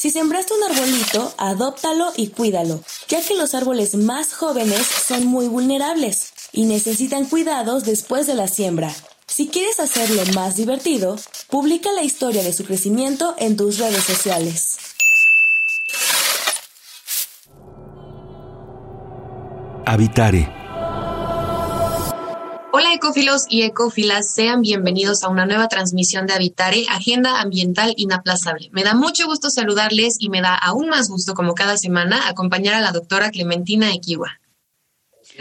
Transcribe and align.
Si 0.00 0.10
sembraste 0.10 0.54
un 0.54 0.62
arbolito, 0.62 1.30
adóptalo 1.36 2.10
y 2.16 2.28
cuídalo, 2.28 2.80
ya 3.06 3.20
que 3.20 3.34
los 3.34 3.54
árboles 3.54 3.94
más 3.96 4.32
jóvenes 4.32 4.86
son 4.86 5.26
muy 5.26 5.46
vulnerables 5.46 6.32
y 6.52 6.64
necesitan 6.64 7.26
cuidados 7.26 7.84
después 7.84 8.26
de 8.26 8.32
la 8.32 8.48
siembra. 8.48 8.90
Si 9.26 9.48
quieres 9.48 9.78
hacerlo 9.78 10.22
más 10.34 10.56
divertido, 10.56 11.16
publica 11.50 11.92
la 11.92 12.02
historia 12.02 12.42
de 12.42 12.54
su 12.54 12.64
crecimiento 12.64 13.34
en 13.36 13.58
tus 13.58 13.76
redes 13.76 14.04
sociales. 14.04 14.78
Habitare 19.84 20.59
Hola 22.72 22.94
ecófilos 22.94 23.46
y 23.48 23.62
ecófilas, 23.62 24.32
sean 24.32 24.62
bienvenidos 24.62 25.24
a 25.24 25.28
una 25.28 25.44
nueva 25.44 25.66
transmisión 25.66 26.26
de 26.26 26.34
Habitare, 26.34 26.84
Agenda 26.88 27.40
Ambiental 27.40 27.94
Inaplazable. 27.96 28.68
Me 28.70 28.84
da 28.84 28.94
mucho 28.94 29.26
gusto 29.26 29.50
saludarles 29.50 30.18
y 30.20 30.28
me 30.28 30.40
da 30.40 30.54
aún 30.54 30.88
más 30.88 31.08
gusto, 31.08 31.34
como 31.34 31.56
cada 31.56 31.76
semana, 31.76 32.28
acompañar 32.28 32.74
a 32.74 32.80
la 32.80 32.92
doctora 32.92 33.30
Clementina 33.30 33.92
Equiwa. 33.92 34.38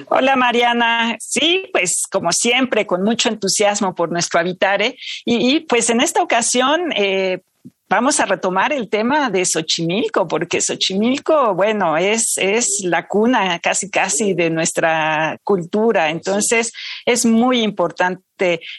Hola 0.07 0.35
Mariana, 0.35 1.17
sí, 1.19 1.65
pues 1.71 2.03
como 2.09 2.31
siempre, 2.31 2.87
con 2.87 3.03
mucho 3.03 3.29
entusiasmo 3.29 3.93
por 3.93 4.11
nuestro 4.11 4.39
Habitare 4.39 4.97
y, 5.23 5.59
pues 5.61 5.91
en 5.91 6.01
esta 6.01 6.23
ocasión 6.23 6.91
eh, 6.95 7.43
Vamos 7.91 8.19
a 8.19 8.25
retomar 8.27 8.71
el 8.71 8.87
tema 8.87 9.31
de 9.31 9.43
Xochimilco, 9.43 10.27
porque 10.27 10.61
Xochimilco, 10.61 11.55
bueno, 11.55 11.97
es, 11.97 12.37
es 12.37 12.81
la 12.83 13.07
cuna 13.07 13.57
casi 13.57 13.89
casi 13.89 14.35
de 14.35 14.51
nuestra 14.51 15.39
cultura. 15.43 16.11
Entonces, 16.11 16.71
es 17.03 17.25
muy 17.25 17.61
importante 17.61 18.21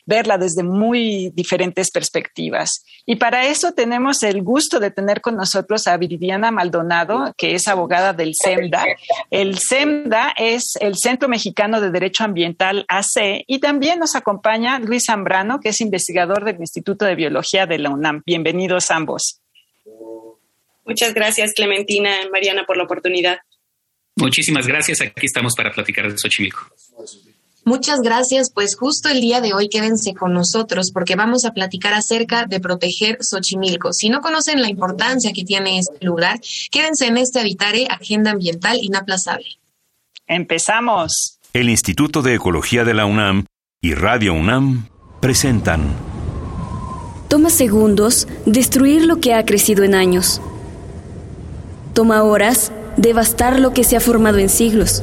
verla 0.06 0.38
desde 0.38 0.62
muy 0.62 1.30
diferentes 1.34 1.90
perspectivas. 1.90 2.84
Y 3.06 3.16
para 3.16 3.46
eso 3.46 3.72
tenemos 3.72 4.22
el 4.22 4.42
gusto 4.42 4.80
de 4.80 4.90
tener 4.90 5.20
con 5.20 5.36
nosotros 5.36 5.86
a 5.86 5.96
Viridiana 5.96 6.50
Maldonado, 6.50 7.34
que 7.36 7.54
es 7.54 7.68
abogada 7.68 8.12
del 8.12 8.34
CEMDA. 8.40 8.84
El 9.30 9.58
CEMDA 9.58 10.34
es 10.36 10.76
el 10.80 10.96
Centro 10.96 11.28
Mexicano 11.28 11.80
de 11.80 11.90
Derecho 11.90 12.24
Ambiental 12.24 12.84
AC 12.88 13.44
y 13.46 13.58
también 13.58 13.98
nos 13.98 14.16
acompaña 14.16 14.78
Luis 14.78 15.06
Zambrano, 15.06 15.60
que 15.60 15.70
es 15.70 15.80
investigador 15.80 16.44
del 16.44 16.60
Instituto 16.60 17.04
de 17.04 17.14
Biología 17.14 17.66
de 17.66 17.78
la 17.78 17.90
UNAM. 17.90 18.22
Bienvenidos 18.26 18.90
ambos. 18.90 19.40
Muchas 20.84 21.14
gracias, 21.14 21.52
Clementina, 21.54 22.10
Mariana, 22.32 22.64
por 22.66 22.76
la 22.76 22.84
oportunidad. 22.84 23.38
Muchísimas 24.16 24.66
gracias. 24.66 25.00
Aquí 25.00 25.26
estamos 25.26 25.54
para 25.54 25.72
platicar 25.72 26.10
de 26.10 26.18
Xochimilco. 26.18 26.66
Muchas 27.64 28.00
gracias. 28.00 28.50
Pues 28.50 28.74
justo 28.74 29.08
el 29.08 29.20
día 29.20 29.40
de 29.40 29.52
hoy 29.52 29.68
quédense 29.68 30.14
con 30.14 30.32
nosotros 30.32 30.90
porque 30.92 31.16
vamos 31.16 31.44
a 31.44 31.52
platicar 31.52 31.94
acerca 31.94 32.46
de 32.46 32.60
proteger 32.60 33.18
Xochimilco. 33.20 33.92
Si 33.92 34.08
no 34.08 34.20
conocen 34.20 34.62
la 34.62 34.68
importancia 34.68 35.32
que 35.32 35.44
tiene 35.44 35.78
este 35.78 36.04
lugar, 36.04 36.40
quédense 36.70 37.06
en 37.06 37.18
este 37.18 37.40
Habitare 37.40 37.86
Agenda 37.88 38.30
Ambiental 38.30 38.78
Inaplazable. 38.80 39.58
Empezamos. 40.26 41.38
El 41.52 41.68
Instituto 41.68 42.22
de 42.22 42.34
Ecología 42.34 42.84
de 42.84 42.94
la 42.94 43.06
UNAM 43.06 43.44
y 43.82 43.94
Radio 43.94 44.34
UNAM 44.34 44.88
presentan. 45.20 45.96
Toma 47.28 47.50
segundos 47.50 48.26
destruir 48.46 49.04
lo 49.04 49.20
que 49.20 49.34
ha 49.34 49.44
crecido 49.44 49.84
en 49.84 49.94
años. 49.94 50.40
Toma 51.94 52.22
horas 52.22 52.72
devastar 52.96 53.58
lo 53.58 53.72
que 53.72 53.84
se 53.84 53.96
ha 53.96 54.00
formado 54.00 54.38
en 54.38 54.48
siglos. 54.48 55.02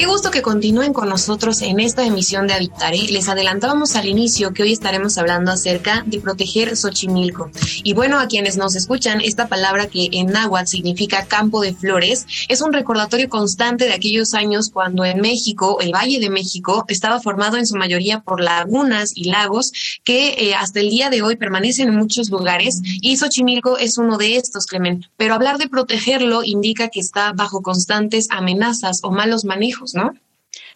Qué 0.00 0.06
gusto 0.06 0.30
que 0.30 0.40
continúen 0.40 0.94
con 0.94 1.10
nosotros 1.10 1.60
en 1.60 1.78
esta 1.78 2.06
emisión 2.06 2.46
de 2.46 2.54
Habitare. 2.54 3.08
Les 3.10 3.28
adelantábamos 3.28 3.96
al 3.96 4.08
inicio 4.08 4.54
que 4.54 4.62
hoy 4.62 4.72
estaremos 4.72 5.18
hablando 5.18 5.52
acerca 5.52 6.04
de 6.06 6.18
proteger 6.18 6.74
Xochimilco. 6.74 7.50
Y 7.84 7.92
bueno, 7.92 8.18
a 8.18 8.26
quienes 8.26 8.56
nos 8.56 8.76
escuchan, 8.76 9.20
esta 9.20 9.48
palabra 9.48 9.88
que 9.88 10.08
en 10.12 10.28
náhuatl 10.28 10.68
significa 10.68 11.26
campo 11.26 11.60
de 11.60 11.74
flores 11.74 12.26
es 12.48 12.62
un 12.62 12.72
recordatorio 12.72 13.28
constante 13.28 13.84
de 13.84 13.92
aquellos 13.92 14.32
años 14.32 14.70
cuando 14.70 15.04
en 15.04 15.20
México, 15.20 15.76
el 15.82 15.92
Valle 15.92 16.18
de 16.18 16.30
México, 16.30 16.86
estaba 16.88 17.20
formado 17.20 17.58
en 17.58 17.66
su 17.66 17.76
mayoría 17.76 18.20
por 18.20 18.40
lagunas 18.40 19.12
y 19.14 19.24
lagos 19.24 20.00
que 20.02 20.28
eh, 20.38 20.54
hasta 20.54 20.80
el 20.80 20.88
día 20.88 21.10
de 21.10 21.20
hoy 21.20 21.36
permanecen 21.36 21.88
en 21.88 21.96
muchos 21.96 22.30
lugares 22.30 22.80
y 23.02 23.18
Xochimilco 23.18 23.76
es 23.76 23.98
uno 23.98 24.16
de 24.16 24.36
estos, 24.36 24.64
Clement. 24.64 25.04
Pero 25.18 25.34
hablar 25.34 25.58
de 25.58 25.68
protegerlo 25.68 26.42
indica 26.42 26.88
que 26.88 27.00
está 27.00 27.34
bajo 27.34 27.60
constantes 27.60 28.28
amenazas 28.30 29.00
o 29.02 29.10
malos 29.10 29.44
manejos. 29.44 29.89
¿No? 29.94 30.12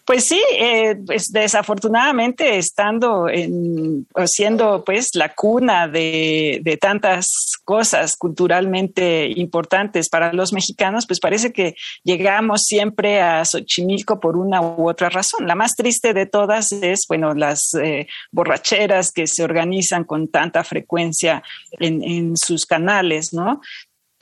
Pues 0.05 0.25
sí, 0.25 0.39
eh, 0.53 0.95
pues 1.03 1.31
desafortunadamente 1.31 2.59
estando 2.59 3.27
en, 3.27 4.07
siendo 4.27 4.83
pues 4.85 5.09
la 5.15 5.33
cuna 5.33 5.87
de, 5.87 6.77
tantas 6.79 7.27
cosas 7.63 8.15
culturalmente 8.15 9.27
importantes 9.35 10.07
para 10.07 10.31
los 10.31 10.53
mexicanos, 10.53 11.07
pues 11.07 11.19
parece 11.19 11.51
que 11.51 11.75
llegamos 12.03 12.61
siempre 12.65 13.19
a 13.19 13.43
Xochimilco 13.43 14.19
por 14.19 14.37
una 14.37 14.61
u 14.61 14.87
otra 14.87 15.09
razón. 15.09 15.47
La 15.47 15.55
más 15.55 15.75
triste 15.75 16.13
de 16.13 16.27
todas 16.27 16.71
es, 16.71 17.05
bueno, 17.07 17.33
las 17.33 17.73
eh, 17.73 18.07
borracheras 18.31 19.11
que 19.11 19.25
se 19.25 19.43
organizan 19.43 20.03
con 20.03 20.27
tanta 20.27 20.63
frecuencia 20.63 21.41
en, 21.79 22.03
en 22.03 22.37
sus 22.37 22.67
canales, 22.67 23.33
¿no? 23.33 23.59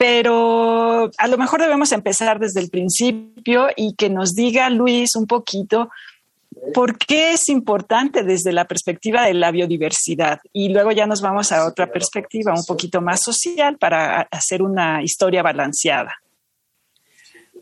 Pero 0.06 1.10
a 1.16 1.28
lo 1.28 1.38
mejor 1.38 1.62
debemos 1.62 1.90
empezar 1.92 2.38
desde 2.38 2.60
el 2.60 2.68
principio 2.68 3.68
y 3.74 3.94
que 3.94 4.10
nos 4.10 4.34
diga 4.34 4.68
Luis 4.68 5.16
un 5.16 5.26
poquito 5.26 5.88
por 6.74 6.98
qué 6.98 7.32
es 7.32 7.48
importante 7.48 8.22
desde 8.22 8.52
la 8.52 8.66
perspectiva 8.66 9.24
de 9.24 9.32
la 9.32 9.50
biodiversidad 9.50 10.40
y 10.52 10.68
luego 10.68 10.92
ya 10.92 11.06
nos 11.06 11.22
vamos 11.22 11.52
a 11.52 11.66
otra 11.66 11.90
perspectiva 11.90 12.52
un 12.52 12.66
poquito 12.66 13.00
más 13.00 13.22
social 13.22 13.78
para 13.78 14.28
hacer 14.30 14.60
una 14.60 15.02
historia 15.02 15.42
balanceada. 15.42 16.20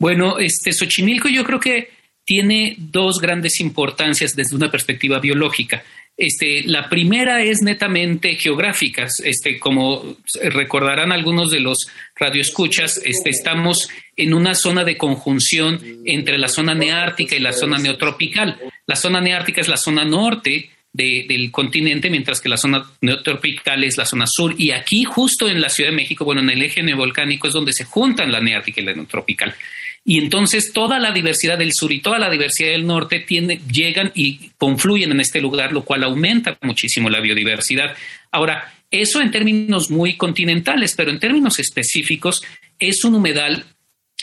Bueno, 0.01 0.41
este 0.41 0.73
Xochimilco 0.73 1.29
yo 1.29 1.45
creo 1.45 1.61
que 1.61 1.91
tiene 2.25 2.75
dos 2.77 3.21
grandes 3.21 3.61
importancias 3.61 4.35
desde 4.35 4.57
una 4.57 4.69
perspectiva 4.69 5.21
biológica. 5.21 5.85
Este, 6.17 6.63
la 6.65 6.89
primera 6.89 7.43
es 7.43 7.63
netamente 7.63 8.37
geográfica. 8.37 9.09
Este, 9.25 9.59
como 9.59 10.17
recordarán 10.43 11.11
algunos 11.11 11.51
de 11.51 11.61
los 11.61 11.89
radioescuchas, 12.17 13.01
este, 13.05 13.31
estamos 13.31 13.89
en 14.17 14.35
una 14.35 14.55
zona 14.55 14.85
de 14.85 14.99
conjunción 14.99 15.81
entre 16.05 16.39
la 16.39 16.49
zona 16.49 16.75
neártica 16.75 17.35
y 17.35 17.41
la 17.41 17.53
zona 17.53 17.79
neotropical. 17.79 18.59
La 18.87 18.97
zona 18.97 19.21
neártica 19.21 19.63
es 19.63 19.69
la 19.69 19.77
zona 19.77 20.05
norte 20.05 20.71
del 20.93 21.51
continente, 21.51 22.11
mientras 22.11 22.41
que 22.41 22.51
la 22.51 22.59
zona 22.59 22.85
neotropical 23.01 23.83
es 23.83 23.97
la 23.97 24.05
zona 24.05 24.27
sur. 24.27 24.55
Y 24.59 24.73
aquí, 24.73 25.05
justo 25.05 25.49
en 25.49 25.61
la 25.61 25.71
Ciudad 25.71 25.91
de 25.91 25.97
México, 25.97 26.25
bueno, 26.27 26.43
en 26.43 26.51
el 26.51 26.63
eje 26.63 26.83
neovolcánico 26.83 27.49
es 27.49 27.55
donde 27.55 27.73
se 27.73 27.85
juntan 27.85 28.31
la 28.31 28.41
neártica 28.41 28.83
y 28.83 28.85
la 28.85 28.93
neotropical. 28.93 29.55
Y 30.05 30.19
entonces 30.19 30.73
toda 30.73 30.99
la 30.99 31.13
diversidad 31.13 31.59
del 31.59 31.73
sur 31.73 31.93
y 31.93 32.01
toda 32.01 32.19
la 32.19 32.29
diversidad 32.29 32.71
del 32.71 32.87
norte 32.87 33.21
tiene, 33.21 33.61
llegan 33.71 34.11
y 34.15 34.51
confluyen 34.59 35.13
en 35.13 35.21
este 35.21 35.41
lugar, 35.41 35.73
lo 35.73 35.85
cual 35.85 36.03
aumenta 36.03 36.59
muchísimo 36.63 37.09
la 37.09 37.21
biodiversidad. 37.21 37.97
Ahora, 38.33 38.73
eso 38.91 39.21
en 39.21 39.31
términos 39.31 39.91
muy 39.91 40.17
continentales, 40.17 40.95
pero 40.97 41.11
en 41.11 41.21
términos 41.21 41.59
específicos 41.59 42.43
es 42.79 43.05
un 43.05 43.15
humedal 43.15 43.65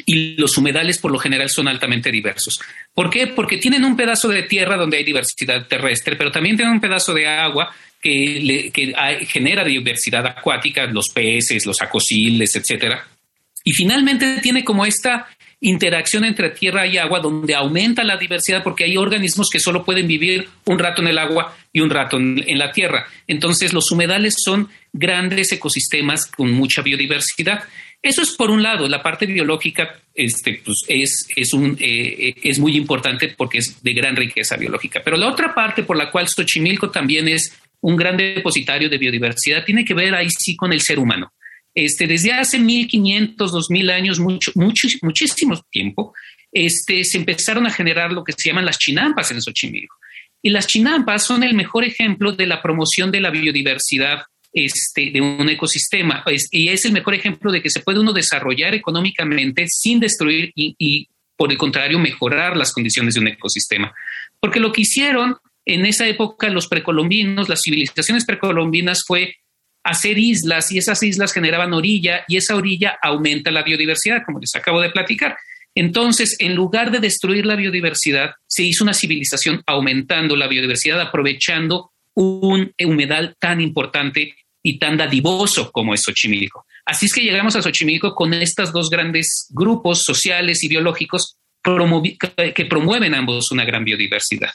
y 0.06 0.36
los 0.36 0.58
humedales 0.58 0.98
por 1.00 1.12
lo 1.12 1.20
general 1.20 1.50
son 1.50 1.68
altamente 1.68 2.12
diversos. 2.12 2.60
¿Por 2.94 3.10
qué? 3.10 3.28
Porque 3.28 3.58
tienen 3.58 3.84
un 3.84 3.98
pedazo 3.98 4.28
de 4.28 4.44
tierra 4.44 4.78
donde 4.78 4.98
hay 4.98 5.04
diversidad 5.04 5.68
terrestre, 5.68 6.16
pero 6.16 6.32
también 6.32 6.56
tienen 6.56 6.74
un 6.74 6.82
pedazo 6.82 7.14
de 7.14 7.28
agua 7.28 7.74
que, 8.02 8.72
genera 9.28 9.64
diversidad 9.64 10.26
acuática, 10.26 10.86
los 10.86 11.10
peces, 11.10 11.66
los 11.66 11.82
acosiles, 11.82 12.56
etcétera. 12.56 13.08
Y 13.64 13.74
finalmente 13.74 14.40
tiene 14.42 14.64
como 14.64 14.86
esta 14.86 15.28
interacción 15.62 16.24
entre 16.24 16.52
tierra 16.52 16.88
y 16.88 16.98
agua 16.98 17.20
donde 17.20 17.54
aumenta 17.54 18.04
la 18.04 18.18
diversidad 18.18 18.64
porque 18.64 18.86
hay 18.86 18.96
organismos 18.96 19.50
que 19.50 19.60
solo 19.60 19.84
pueden 19.84 20.08
vivir 20.08 20.48
un 20.66 20.80
rato 20.80 21.02
en 21.02 21.10
el 21.10 21.18
agua 21.18 21.56
y 21.74 21.82
un 21.82 21.90
rato 21.90 22.18
en, 22.18 22.58
la 22.58 22.72
tierra. 22.72 23.08
Entonces 23.28 23.74
los 23.74 23.92
humedales 23.92 24.36
son 24.44 24.70
grandes 24.94 25.52
ecosistemas 25.52 26.26
con 26.28 26.52
mucha 26.52 26.82
biodiversidad. 26.82 27.64
Eso 28.02 28.22
es 28.22 28.32
por 28.32 28.50
un 28.50 28.64
lado, 28.64 28.88
la 28.88 29.04
parte 29.04 29.26
biológica 29.26 30.00
este, 30.16 30.62
pues 30.64 30.84
es, 30.88 31.28
es, 31.36 31.54
un, 31.54 31.78
eh, 31.80 32.34
es 32.42 32.58
muy 32.58 32.78
importante 32.78 33.28
porque 33.38 33.58
es 33.58 33.84
de 33.84 33.94
gran 33.94 34.16
riqueza 34.16 34.56
biológica. 34.56 35.02
Pero 35.04 35.18
la 35.18 35.28
otra 35.28 35.54
parte 35.54 35.84
por 35.84 35.98
la 35.98 36.10
cual 36.10 36.30
Xochimilco 36.30 36.90
también 36.90 37.28
es 37.28 37.54
un 37.82 37.98
gran 37.98 38.16
depositario 38.16 38.90
de 38.90 38.98
biodiversidad 38.98 39.64
tiene 39.66 39.86
que 39.86 39.94
ver 39.94 40.16
ahí 40.16 40.30
sí 40.30 40.56
con 40.56 40.72
el 40.72 40.82
ser 40.82 41.00
humano. 41.00 41.34
Este, 41.74 42.08
desde 42.08 42.34
hace 42.34 42.60
1500, 42.60 43.52
2000 43.52 43.90
años, 43.90 44.20
mucho, 44.20 44.52
mucho, 44.56 44.88
muchísimo 45.02 45.62
tiempo, 45.70 46.14
este, 46.52 47.04
se 47.04 47.18
empezaron 47.18 47.68
a 47.68 47.72
generar 47.72 48.12
lo 48.12 48.24
que 48.24 48.34
se 48.34 48.50
llaman 48.50 48.66
las 48.66 48.80
chinampas 48.80 49.32
en 49.32 49.42
Xochimilco. 49.42 49.96
Y 50.42 50.50
las 50.50 50.68
chinampas 50.68 51.26
son 51.26 51.44
el 51.44 51.54
mejor 51.54 51.84
ejemplo 51.84 52.32
de 52.32 52.48
la 52.48 52.62
promoción 52.62 53.12
de 53.12 53.20
la 53.22 53.30
biodiversidad 53.30 54.24
este, 54.52 55.12
de 55.12 55.22
un 55.22 55.48
ecosistema. 55.50 56.24
y 56.52 56.70
es 56.70 56.86
el 56.86 56.92
mejor 56.92 57.14
ejemplo 57.14 57.52
de 57.52 57.62
que 57.62 57.70
se 57.70 57.82
puede 57.82 58.00
uno 58.00 58.14
desarrollar 58.14 58.74
económicamente 58.74 59.66
sin 59.68 60.00
destruir 60.00 60.52
y, 60.56 61.08
por 61.36 61.52
el 61.52 61.58
contrario, 61.58 62.00
mejorar 62.00 62.58
las 62.58 62.74
condiciones 62.74 63.14
de 63.14 63.20
un 63.20 63.28
ecosistema. 63.28 63.94
Porque 64.40 64.60
lo 64.60 64.72
que 64.72 64.82
hicieron 64.82 65.36
en 65.66 65.86
esa 65.86 66.08
época 66.08 66.50
los 66.50 66.68
precolombinos, 66.68 67.48
las 67.48 67.62
civilizaciones 67.62 68.26
precolombinas 68.26 69.04
fue 69.06 69.36
hacer 69.84 70.18
islas 70.18 70.72
y 70.72 70.78
esas 70.78 71.02
islas 71.04 71.34
generaban 71.34 71.74
orilla 71.74 72.24
y 72.28 72.38
esa 72.38 72.56
orilla 72.56 72.98
aumenta 73.02 73.52
la 73.52 73.64
biodiversidad, 73.64 74.24
como 74.26 74.40
les 74.40 74.56
acabo 74.56 74.82
de 74.82 74.90
platicar. 74.90 75.38
Entonces, 75.76 76.36
en 76.40 76.56
lugar 76.56 76.92
de 76.92 77.00
destruir 77.00 77.46
la 77.46 77.56
biodiversidad, 77.56 78.32
se 78.48 78.64
hizo 78.64 78.84
una 78.84 78.94
civilización 78.94 79.62
aumentando 79.66 80.36
la 80.36 80.48
biodiversidad, 80.48 81.00
aprovechando 81.00 81.92
un 82.16 82.74
humedal 82.86 83.36
tan 83.40 83.62
importante 83.62 84.36
y 84.62 84.78
tan 84.78 84.98
dadivoso 84.98 85.72
como 85.72 85.94
es 85.94 86.02
Xochimilco. 86.04 86.66
Así 86.86 87.06
es 87.06 87.14
que 87.14 87.22
llegamos 87.22 87.56
a 87.56 87.62
Xochimilco 87.62 88.14
con 88.14 88.34
estos 88.34 88.74
dos 88.74 88.90
grandes 88.90 89.48
grupos 89.52 90.04
sociales 90.04 90.64
y 90.64 90.68
biológicos 90.68 91.38
que 91.64 92.66
promueven 92.66 93.14
ambos 93.14 93.52
una 93.52 93.64
gran 93.64 93.86
biodiversidad. 93.86 94.50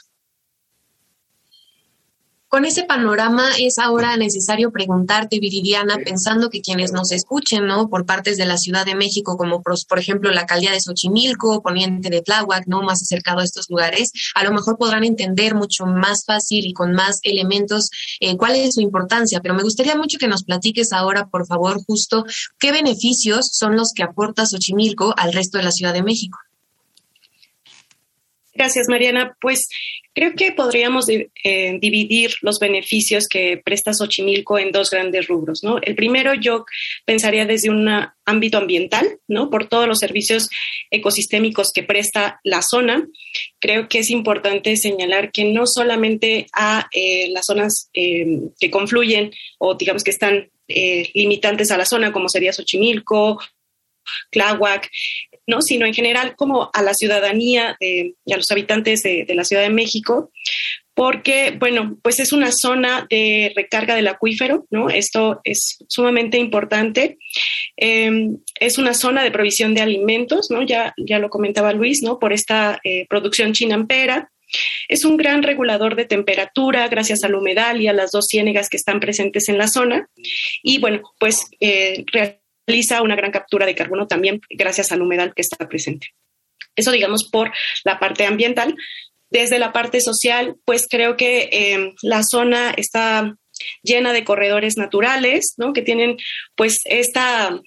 Con 2.55 2.63
ese 2.63 2.85
panorama 2.85 3.49
es 3.59 3.79
ahora 3.79 4.15
necesario 4.15 4.71
preguntarte, 4.71 5.41
Viridiana, 5.41 5.97
pensando 5.97 6.49
que 6.49 6.61
quienes 6.61 6.93
nos 6.93 7.11
escuchen, 7.11 7.67
¿no? 7.67 7.89
Por 7.89 8.05
partes 8.05 8.37
de 8.37 8.45
la 8.45 8.55
Ciudad 8.55 8.85
de 8.85 8.95
México, 8.95 9.35
como 9.35 9.61
por, 9.61 9.99
ejemplo 9.99 10.31
la 10.31 10.39
alcaldía 10.39 10.71
de 10.71 10.79
Xochimilco, 10.79 11.61
poniente 11.61 12.09
de 12.09 12.21
Tláhuac, 12.21 12.65
¿no? 12.67 12.81
Más 12.81 13.01
acercado 13.01 13.41
a 13.41 13.43
estos 13.43 13.69
lugares, 13.69 14.13
a 14.35 14.45
lo 14.45 14.53
mejor 14.53 14.77
podrán 14.77 15.03
entender 15.03 15.53
mucho 15.53 15.85
más 15.85 16.23
fácil 16.23 16.65
y 16.65 16.71
con 16.71 16.93
más 16.93 17.19
elementos 17.23 17.89
eh, 18.21 18.37
cuál 18.37 18.55
es 18.55 18.75
su 18.75 18.79
importancia. 18.79 19.41
Pero 19.41 19.53
me 19.53 19.63
gustaría 19.63 19.97
mucho 19.97 20.17
que 20.17 20.29
nos 20.29 20.45
platiques 20.45 20.93
ahora, 20.93 21.27
por 21.27 21.45
favor, 21.47 21.83
justo 21.85 22.23
qué 22.57 22.71
beneficios 22.71 23.49
son 23.51 23.75
los 23.75 23.91
que 23.91 24.03
aporta 24.03 24.45
Xochimilco 24.45 25.13
al 25.17 25.33
resto 25.33 25.57
de 25.57 25.65
la 25.65 25.71
Ciudad 25.71 25.91
de 25.91 26.03
México. 26.03 26.37
Gracias, 28.55 28.87
Mariana. 28.87 29.35
Pues 29.41 29.67
creo 30.13 30.33
que 30.33 30.53
podríamos 30.53 31.07
eh, 31.09 31.77
dividir 31.81 32.31
los 32.41 32.57
beneficios 32.57 33.27
que 33.27 33.61
presta 33.63 33.93
Xochimilco 33.93 34.57
en 34.57 34.71
dos 34.71 34.89
grandes 34.89 35.27
rubros, 35.27 35.61
¿no? 35.61 35.77
El 35.81 35.93
primero 35.95 36.33
yo 36.35 36.65
pensaría 37.03 37.45
desde 37.45 37.69
un 37.69 37.89
ámbito 38.23 38.57
ambiental, 38.57 39.19
¿no? 39.27 39.49
Por 39.49 39.67
todos 39.67 39.89
los 39.89 39.99
servicios 39.99 40.49
ecosistémicos 40.89 41.73
que 41.73 41.83
presta 41.83 42.39
la 42.45 42.61
zona. 42.61 43.05
Creo 43.59 43.89
que 43.89 43.99
es 43.99 44.09
importante 44.09 44.77
señalar 44.77 45.33
que 45.33 45.43
no 45.43 45.67
solamente 45.67 46.47
a 46.53 46.87
eh, 46.93 47.27
las 47.31 47.47
zonas 47.47 47.89
eh, 47.93 48.39
que 48.57 48.71
confluyen 48.71 49.31
o 49.57 49.75
digamos 49.75 50.03
que 50.03 50.11
están 50.11 50.49
limitantes 50.67 51.69
a 51.69 51.77
la 51.77 51.85
zona, 51.85 52.11
como 52.11 52.27
sería 52.27 52.51
Xochimilco, 52.51 53.39
Tláhuac, 54.31 54.89
¿no? 55.47 55.61
sino 55.61 55.85
en 55.85 55.93
general 55.93 56.35
como 56.35 56.69
a 56.73 56.81
la 56.81 56.93
ciudadanía 56.93 57.77
y 57.79 58.33
a 58.33 58.37
los 58.37 58.49
habitantes 58.51 59.03
de, 59.03 59.25
la 59.29 59.43
Ciudad 59.43 59.63
de 59.63 59.69
México, 59.69 60.31
porque, 60.95 61.55
bueno, 61.59 61.97
pues 62.01 62.21
es 62.21 62.31
una 62.31 62.51
zona 62.53 63.05
de 63.09 63.51
recarga 63.53 63.95
del 63.95 64.07
acuífero, 64.07 64.65
¿no? 64.71 64.89
Esto 64.89 65.41
es 65.43 65.77
sumamente 65.89 66.37
importante. 66.37 67.17
Em, 67.75 68.37
es 68.61 68.77
una 68.77 68.93
zona 68.93 69.21
de 69.21 69.31
provisión 69.31 69.73
de 69.73 69.81
alimentos, 69.81 70.49
¿no? 70.49 70.61
Ya, 70.61 70.93
ya 70.97 71.19
lo 71.19 71.29
comentaba 71.29 71.73
Luis, 71.73 72.01
¿no? 72.01 72.17
Por 72.17 72.31
esta 72.31 72.79
eh, 72.85 73.05
producción 73.09 73.51
chinampera. 73.51 74.31
Es 74.87 75.03
un 75.03 75.17
gran 75.17 75.43
regulador 75.43 75.95
de 75.95 76.05
temperatura 76.05 76.87
gracias 76.87 77.25
al 77.25 77.35
humedal 77.35 77.81
y 77.81 77.87
a 77.87 77.93
las 77.93 78.11
dos 78.11 78.27
ciénegas 78.29 78.69
que 78.69 78.77
están 78.77 79.01
presentes 79.01 79.49
en 79.49 79.57
la 79.57 79.67
zona. 79.67 80.09
Y 80.63 80.79
bueno, 80.79 81.01
pues 81.19 81.47
eh, 81.59 82.05
realiza 82.67 83.01
una 83.01 83.15
gran 83.15 83.31
captura 83.31 83.65
de 83.65 83.75
carbono 83.75 84.07
también 84.07 84.41
gracias 84.49 84.91
al 84.91 85.01
humedal 85.01 85.33
que 85.33 85.41
está 85.41 85.67
presente. 85.67 86.09
Eso 86.75 86.91
digamos 86.91 87.29
por 87.29 87.51
la 87.83 87.99
parte 87.99 88.25
ambiental. 88.25 88.75
Desde 89.29 89.59
la 89.59 89.73
parte 89.73 90.01
social, 90.01 90.55
pues 90.65 90.87
creo 90.89 91.17
que 91.17 91.49
eh, 91.51 91.93
la 92.01 92.21
zona 92.23 92.71
está 92.71 93.35
llena 93.81 94.13
de 94.13 94.23
corredores 94.23 94.77
naturales, 94.77 95.55
¿no? 95.57 95.73
Que 95.73 95.81
tienen 95.81 96.17
pues 96.55 96.81
esta 96.85 97.59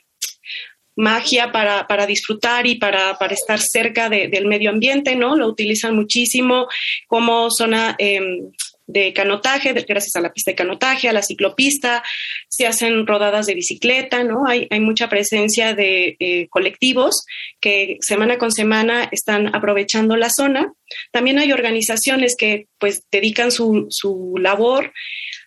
magia 0.98 1.52
para, 1.52 2.06
disfrutar 2.06 2.66
y 2.66 2.74
para, 2.74 3.16
estar 3.30 3.60
cerca 3.60 4.08
del 4.08 4.46
medio 4.46 4.70
ambiente, 4.70 5.14
¿no? 5.14 5.36
Lo 5.36 5.46
utilizan 5.46 5.94
muchísimo 5.94 6.66
como 7.06 7.50
zona 7.50 7.94
em, 7.98 8.50
de 8.88 9.12
canotaje, 9.12 9.72
gracias 9.74 10.16
a 10.16 10.20
la 10.20 10.32
pista 10.32 10.50
de 10.50 10.56
canotaje, 10.56 11.08
a 11.08 11.12
la 11.12 11.22
ciclopista, 11.22 12.02
se 12.48 12.66
hacen 12.66 13.06
rodadas 13.06 13.46
de 13.46 13.54
bicicleta, 13.54 14.24
¿no? 14.24 14.46
Hay, 14.48 14.66
hay 14.70 14.80
mucha 14.80 15.08
presencia 15.08 15.74
de 15.74 16.16
eh, 16.18 16.48
colectivos 16.48 17.24
que 17.60 17.98
semana 18.00 18.38
con 18.38 18.50
semana 18.50 19.08
están 19.12 19.54
aprovechando 19.54 20.16
la 20.16 20.30
zona. 20.30 20.72
También 21.12 21.38
hay 21.38 21.52
organizaciones 21.52 22.34
que 22.36 22.66
pues 22.78 23.04
dedican 23.12 23.52
su, 23.52 23.86
su 23.90 24.34
labor 24.40 24.92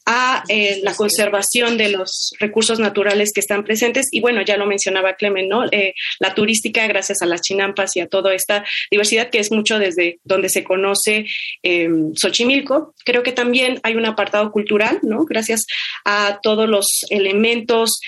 a 0.06 0.44
eh, 0.48 0.80
la 0.84 0.94
conservación 0.96 1.78
de 1.78 1.90
los 1.90 2.34
recursos 2.40 2.80
naturales 2.80 3.32
que 3.34 3.40
están 3.40 3.64
presentes. 3.64 4.08
Y 4.12 4.20
bueno, 4.20 4.42
ya 4.42 4.58
lo 4.58 4.66
mencionaba 4.66 5.16
Clemen, 5.16 5.48
¿no? 5.48 5.66
Eh, 5.72 5.94
la 6.20 6.34
turística, 6.34 6.88
gracias 6.88 7.22
a 7.22 7.26
las 7.26 7.42
chinampas 7.42 7.96
y 7.96 8.00
a 8.00 8.08
toda 8.08 8.34
esta 8.34 8.66
diversidad 8.90 9.30
que 9.30 9.40
es 9.40 9.52
mucho 9.52 9.80
desde 9.80 10.20
donde 10.24 10.50
se 10.50 10.64
conoce 10.64 11.28
eh, 11.64 11.90
Xochimilco. 12.16 12.94
Creo 13.06 13.24
que 13.24 13.32
también 13.32 13.80
hay 13.84 13.96
un 13.96 14.06
apartado 14.06 14.52
cultural, 14.52 15.00
¿no? 15.04 15.26
Gracias 15.26 15.66
a 16.06 16.40
todos 16.42 16.68
los 16.68 17.06
elementos 17.10 18.00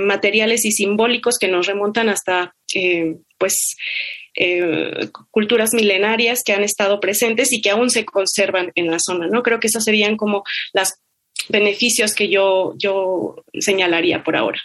materiales 0.00 0.64
y 0.64 0.72
simbólicos 0.72 1.38
que 1.38 1.48
nos 1.48 1.66
remontan 1.66 2.08
hasta, 2.08 2.54
pues, 3.38 3.76
culturas 5.30 5.72
milenarias 5.72 6.42
que 6.44 6.52
han 6.52 6.64
estado 6.64 6.98
presentes 7.00 7.52
y 7.52 7.60
que 7.60 7.70
aún 7.70 7.88
se 7.90 8.04
conservan 8.04 8.72
en 8.74 8.90
la 8.90 8.98
zona, 8.98 9.28
¿no? 9.28 9.42
Creo 9.42 9.60
que 9.60 9.68
esas 9.68 9.84
serían 9.84 10.16
como 10.16 10.42
las 10.72 11.00
beneficios 11.48 12.14
que 12.14 12.28
yo, 12.28 12.74
yo 12.76 13.44
señalaría 13.58 14.22
por 14.22 14.36
ahora. 14.36 14.60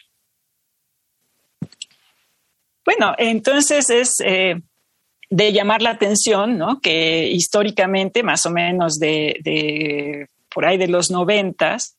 Bueno, 2.86 3.16
entonces 3.18 3.90
es 3.90 4.20
eh, 4.24 4.62
de 5.30 5.52
llamar 5.52 5.82
la 5.82 5.92
atención, 5.92 6.58
¿no? 6.58 6.80
Que 6.80 7.28
históricamente, 7.28 8.22
más 8.22 8.46
o 8.46 8.52
menos 8.52 9.00
de, 9.00 10.28
por 10.54 10.66
ahí 10.66 10.78
de 10.78 10.88
los 10.88 11.10
noventas, 11.10 11.98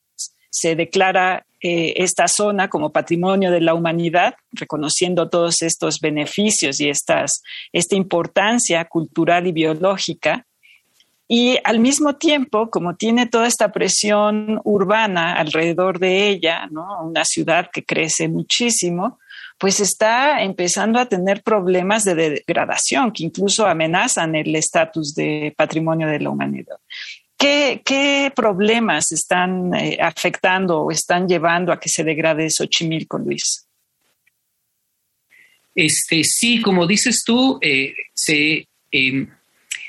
se 0.49 0.75
declara 0.75 1.45
eh, 1.61 1.93
esta 1.97 2.27
zona 2.27 2.69
como 2.69 2.91
patrimonio 2.91 3.51
de 3.51 3.61
la 3.61 3.73
humanidad, 3.73 4.35
reconociendo 4.51 5.29
todos 5.29 5.61
estos 5.61 5.99
beneficios 5.99 6.79
y 6.79 6.89
estas, 6.89 7.43
esta 7.73 7.95
importancia 7.95 8.85
cultural 8.85 9.45
y 9.47 9.51
biológica 9.51 10.45
y 11.27 11.57
al 11.63 11.79
mismo 11.79 12.15
tiempo, 12.15 12.69
como 12.69 12.95
tiene 12.95 13.27
toda 13.27 13.47
esta 13.47 13.71
presión 13.71 14.61
urbana 14.63 15.33
alrededor 15.35 15.99
de 15.99 16.29
ella, 16.29 16.67
¿no? 16.71 17.03
una 17.03 17.25
ciudad 17.25 17.69
que 17.71 17.83
crece 17.83 18.29
muchísimo, 18.29 19.19
pues 19.57 19.79
está 19.79 20.41
empezando 20.41 20.99
a 20.99 21.07
tener 21.07 21.41
problemas 21.43 22.05
de 22.05 22.15
degradación 22.15 23.11
que 23.11 23.23
incluso 23.23 23.65
amenazan 23.65 24.35
el 24.35 24.55
estatus 24.55 25.15
de 25.15 25.53
patrimonio 25.57 26.07
de 26.07 26.19
la 26.19 26.29
humanidad. 26.29 26.77
¿Qué, 27.37 28.31
problemas 28.35 29.11
están 29.11 29.73
eh, 29.75 29.97
afectando 30.01 30.81
o 30.81 30.91
están 30.91 31.27
llevando 31.27 31.71
a 31.71 31.79
que 31.79 31.89
se 31.89 32.03
degrade 32.03 32.49
Xochimilco, 32.49 33.17
Luis? 33.19 33.67
Este, 35.75 36.23
sí, 36.23 36.61
como 36.61 36.87
dices 36.87 37.23
tú, 37.23 37.59
eh, 37.61 37.93
se, 38.13 38.67
em, 38.91 39.29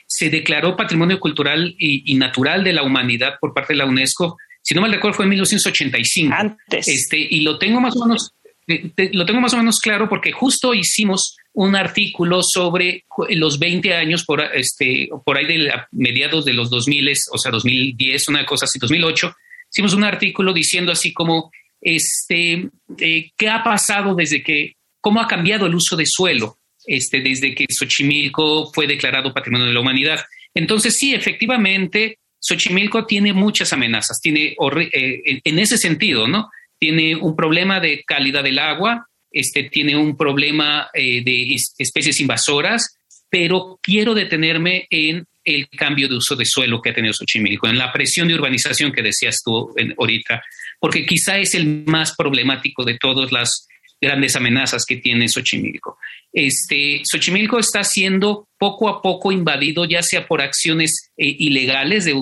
se 0.09 0.31
declaró 0.31 0.75
Patrimonio 0.75 1.21
Cultural 1.21 1.77
y, 1.79 2.15
Natural 2.15 2.65
de 2.65 2.73
la 2.73 2.83
Humanidad 2.83 3.35
por 3.39 3.53
parte 3.53 3.75
de 3.75 3.79
la 3.79 3.87
UNESCO. 3.87 4.39
Si 4.63 4.75
no 4.75 4.81
mal 4.81 4.91
recuerdo, 4.91 5.17
fue 5.17 5.27
en 5.27 5.31
1985. 5.31 6.35
Antes. 6.35 6.89
Este, 6.89 7.19
y 7.19 7.43
lo 7.43 7.59
tengo 7.59 7.79
más 7.81 7.95
o 7.95 8.07
menos, 8.07 8.33
eh, 8.67 8.91
lo 9.13 9.27
tengo 9.27 9.43
más 9.43 9.53
o 9.53 9.59
menos 9.59 9.79
claro 9.81 10.09
porque 10.09 10.33
justo 10.33 10.73
hicimos 10.73 11.37
un 11.53 11.77
artículo 11.77 12.43
sobre 12.43 13.05
los 13.31 13.59
20 13.59 13.95
años 13.95 14.25
por, 14.25 14.41
este, 14.55 15.11
por 15.25 15.37
ahí 15.37 15.47
de 15.47 15.73
mediados 15.93 16.47
de 16.47 16.55
los 16.55 16.71
2000, 16.71 17.13
o 17.33 17.39
sea, 17.39 17.53
2010, 17.53 18.29
una 18.29 18.47
cosa 18.47 18.65
así, 18.65 18.79
2008. 18.79 19.35
Hicimos 19.71 19.93
un 19.93 20.05
artículo 20.05 20.55
diciendo 20.55 20.91
así 20.91 21.13
como, 21.13 21.51
este, 21.83 22.71
eh, 22.99 23.31
¿qué 23.37 23.49
ha 23.49 23.63
pasado 23.63 24.15
desde 24.15 24.43
que 24.43 24.77
cómo 25.03 25.21
ha 25.21 25.29
cambiado 25.29 25.67
el 25.67 25.75
uso 25.75 25.97
de 25.97 26.07
suelo 26.07 26.57
este, 26.89 27.21
desde 27.21 27.55
que 27.55 27.67
Xochimilco 27.69 28.73
fue 28.73 28.87
declarado 28.87 29.35
Patrimonio 29.35 29.67
de 29.67 29.75
la 29.75 29.81
Humanidad. 29.81 30.25
Entonces, 30.55 30.97
sí, 30.97 31.15
efectivamente, 31.15 32.19
Xochimilco 32.41 33.05
tiene 33.05 33.35
muchas 33.35 33.73
amenazas, 33.75 34.21
tiene, 34.21 34.57
eh, 34.93 35.41
en 35.45 35.59
ese 35.59 35.77
sentido, 35.77 36.27
¿no? 36.27 36.51
Tiene 36.79 37.15
un 37.15 37.37
problema 37.37 37.79
de 37.79 38.03
calidad 38.07 38.43
del 38.43 38.59
agua, 38.59 39.07
este, 39.31 39.65
tiene 39.65 39.97
un 39.97 40.17
problema 40.17 40.89
eh, 40.95 41.23
de 41.23 41.55
especies 41.79 42.21
invasoras, 42.21 42.97
pero 43.29 43.79
quiero 43.83 44.15
detenerme 44.15 44.87
en 44.89 45.27
el 45.45 45.69
cambio 45.69 46.09
de 46.09 46.17
uso 46.17 46.37
de 46.37 46.47
suelo 46.47 46.81
que 46.81 46.91
ha 46.91 46.95
tenido 46.95 47.13
Xochimilco, 47.13 47.69
en 47.69 47.77
la 47.77 47.93
presión 47.93 48.29
de 48.29 48.35
urbanización 48.35 48.93
que 48.93 49.03
decías 49.03 49.43
tú 49.45 49.75
ahorita, 49.99 50.43
porque 50.81 51.05
quizá 51.05 51.39
es 51.39 51.55
el 51.55 51.85
más 51.85 52.15
problemático 52.17 52.83
de 52.85 52.97
todas 52.97 53.31
las 53.31 53.67
grandes 54.01 54.37
amenazas 54.37 54.85
que 54.87 54.97
tiene 54.97 55.29
Xochimilco. 55.29 55.98
Este, 56.41 57.03
Xochimilco 57.03 57.59
está 57.59 57.83
siendo 57.83 58.47
poco 58.59 58.89
a 58.89 59.03
poco 59.03 59.33
invadido, 59.33 59.85
ya 59.85 60.05
sea 60.05 60.29
por 60.29 60.41
acciones 60.41 61.11
eh, 61.17 61.35
ilegales 61.37 62.05
de, 62.05 62.15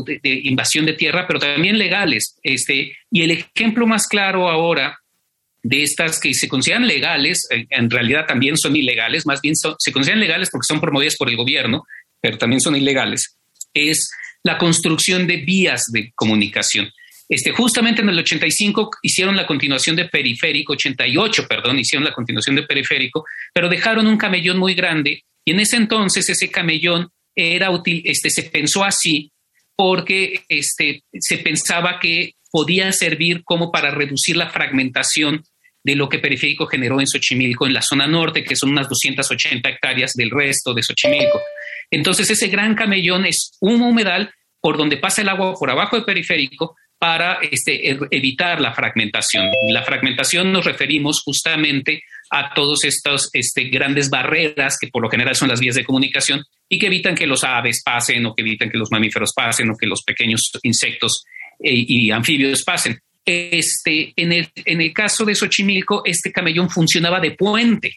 invasión 0.45 0.87
de 0.87 0.95
tierra, 0.95 1.27
pero 1.27 1.39
también 1.39 1.77
legales. 1.77 2.39
Este, 2.43 2.97
y 3.11 3.23
el 3.23 3.33
ejemplo 3.33 3.87
más 3.87 4.07
claro 4.07 4.49
ahora 4.49 4.99
de 5.63 5.83
estas 5.83 6.19
que 6.19 6.33
se 6.33 6.49
consideran 6.49 6.87
legales, 6.87 7.47
eh, 7.51 7.67
en 7.69 7.91
realidad 7.91 8.25
también 8.25 8.57
son 8.57 8.75
ilegales, 8.75 9.27
más 9.27 9.43
bien 9.43 9.55
se 9.55 9.93
consideran 9.93 10.21
legales 10.21 10.49
porque 10.51 10.67
son 10.67 10.81
promovidas 10.81 11.17
por 11.17 11.29
el 11.29 11.37
gobierno, 11.37 11.85
pero 12.19 12.39
también 12.39 12.63
son 12.63 12.75
ilegales, 12.75 13.37
es 13.75 14.11
la 14.43 14.57
construcción 14.57 15.27
de 15.27 15.37
vías 15.45 15.85
de 15.93 16.13
comunicación. 16.15 16.91
Este, 17.29 17.51
justamente 17.51 18.03
en 18.03 18.09
el 18.09 18.19
85 18.19 18.91
hicieron 19.03 19.37
la 19.37 19.47
continuación 19.47 19.97
de 19.97 20.05
periférico, 20.05 20.75
88, 20.75 21.47
perdón, 21.49 21.79
hicieron 21.79 22.05
la 22.05 22.13
continuación 22.13 22.57
de 22.57 22.63
periférico, 22.63 23.25
pero 23.53 23.69
dejaron 23.69 24.07
un 24.07 24.17
camellón 24.17 24.59
muy 24.59 24.75
grande 24.75 25.25
y 25.45 25.53
en 25.53 25.61
ese 25.61 25.77
entonces 25.77 26.29
ese 26.29 26.51
camellón 26.51 27.09
era 27.35 27.71
útil, 27.71 28.03
este, 28.05 28.31
se 28.31 28.45
pensó 28.45 28.85
así 28.85 29.33
porque 29.77 30.45
este, 30.49 31.03
se 31.19 31.39
pensaba 31.39 31.99
que 32.01 32.33
podía 32.51 32.91
servir 32.93 33.43
como 33.45 33.71
para 33.71 33.91
reducir 33.91 34.37
la 34.37 34.49
fragmentación 34.49 35.45
de 35.85 35.95
lo 35.95 36.09
que 36.09 36.19
Periférico 36.19 36.67
generó 36.67 36.99
en 36.99 37.07
Xochimilco, 37.07 37.67
en 37.67 37.75
la 37.75 37.83
zona 37.83 38.07
norte, 38.07 38.43
que 38.43 38.57
son 38.57 38.71
unas 38.71 38.89
280 38.89 39.69
hectáreas 39.69 40.15
del 40.15 40.31
resto 40.31 40.75
de 40.75 40.83
Xochimilco. 40.83 41.41
Entonces, 41.91 42.29
ese 42.29 42.49
gran 42.49 42.75
camellón 42.75 43.25
es 43.25 43.53
un 43.61 43.83
humedal 43.83 44.33
por 44.61 44.77
donde 44.77 44.97
pasa 44.97 45.23
el 45.23 45.29
agua 45.29 45.55
por 45.55 45.71
abajo 45.71 45.95
del 45.95 46.05
periférico, 46.05 46.75
para 46.99 47.39
este, 47.43 47.99
evitar 48.11 48.61
la 48.61 48.73
fragmentación. 48.73 49.51
La 49.71 49.83
fragmentación 49.83 50.53
nos 50.53 50.65
referimos 50.65 51.23
justamente 51.23 52.03
a 52.31 52.55
todas 52.55 52.85
estas 52.85 53.29
este, 53.33 53.65
grandes 53.65 54.11
barreras 54.11 54.79
que 54.81 54.89
por 54.89 55.03
lo 55.03 55.11
general 55.11 55.37
son 55.37 55.49
las 55.49 55.61
vías 55.61 55.75
de 55.75 55.85
comunicación 55.85 56.43
y 56.69 56.79
que 56.79 56.87
evitan 56.87 57.15
que 57.15 57.27
los 57.27 57.45
aves 57.45 57.83
pasen 57.85 58.25
o 58.27 58.35
que 58.35 58.43
evitan 58.43 58.71
que 58.71 58.79
los 58.79 58.91
mamíferos 58.91 59.33
pasen 59.35 59.71
o 59.71 59.77
que 59.77 59.87
los 59.87 60.03
pequeños 60.03 60.51
insectos 60.63 61.25
eh, 61.63 61.85
y 61.87 62.11
anfibios 62.11 62.63
pasen. 62.65 62.99
Este, 63.25 64.13
en, 64.17 64.33
el, 64.33 64.49
en 64.55 64.81
el 64.81 64.93
caso 64.93 65.25
de 65.25 65.35
Xochimilco, 65.35 66.03
este 66.05 66.33
camellón 66.33 66.71
funcionaba 66.71 67.21
de 67.21 67.33
puente 67.33 67.97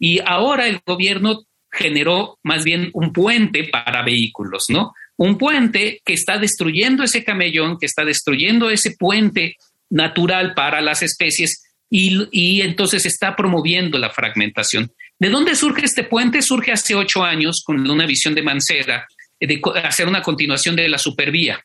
y 0.00 0.18
ahora 0.24 0.66
el 0.66 0.80
gobierno 0.84 1.42
generó 1.70 2.38
más 2.42 2.64
bien 2.64 2.90
un 2.94 3.12
puente 3.12 3.64
para 3.64 4.02
vehículos, 4.02 4.64
¿no? 4.68 4.94
Un 5.16 5.38
puente 5.38 6.00
que 6.04 6.12
está 6.12 6.38
destruyendo 6.38 7.02
ese 7.02 7.24
camellón, 7.24 7.78
que 7.78 7.86
está 7.86 8.04
destruyendo 8.04 8.70
ese 8.70 8.92
puente 8.92 9.56
natural 9.90 10.54
para 10.54 10.80
las 10.80 11.02
especies 11.02 11.62
y, 11.88 12.60
entonces 12.62 13.06
está 13.06 13.36
promoviendo 13.36 13.98
la 13.98 14.10
fragmentación. 14.10 14.90
¿De 15.18 15.30
dónde 15.30 15.54
surge 15.54 15.86
este 15.86 16.04
puente? 16.04 16.42
Surge 16.42 16.72
hace 16.72 16.94
ocho 16.94 17.22
años 17.22 17.62
con 17.64 17.88
una 17.88 18.06
visión 18.06 18.34
de 18.34 18.42
Mancera 18.42 19.06
de 19.38 19.60
hacer 19.84 20.08
una 20.08 20.22
continuación 20.22 20.76
de 20.76 20.88
la 20.88 20.98
supervía. 20.98 21.64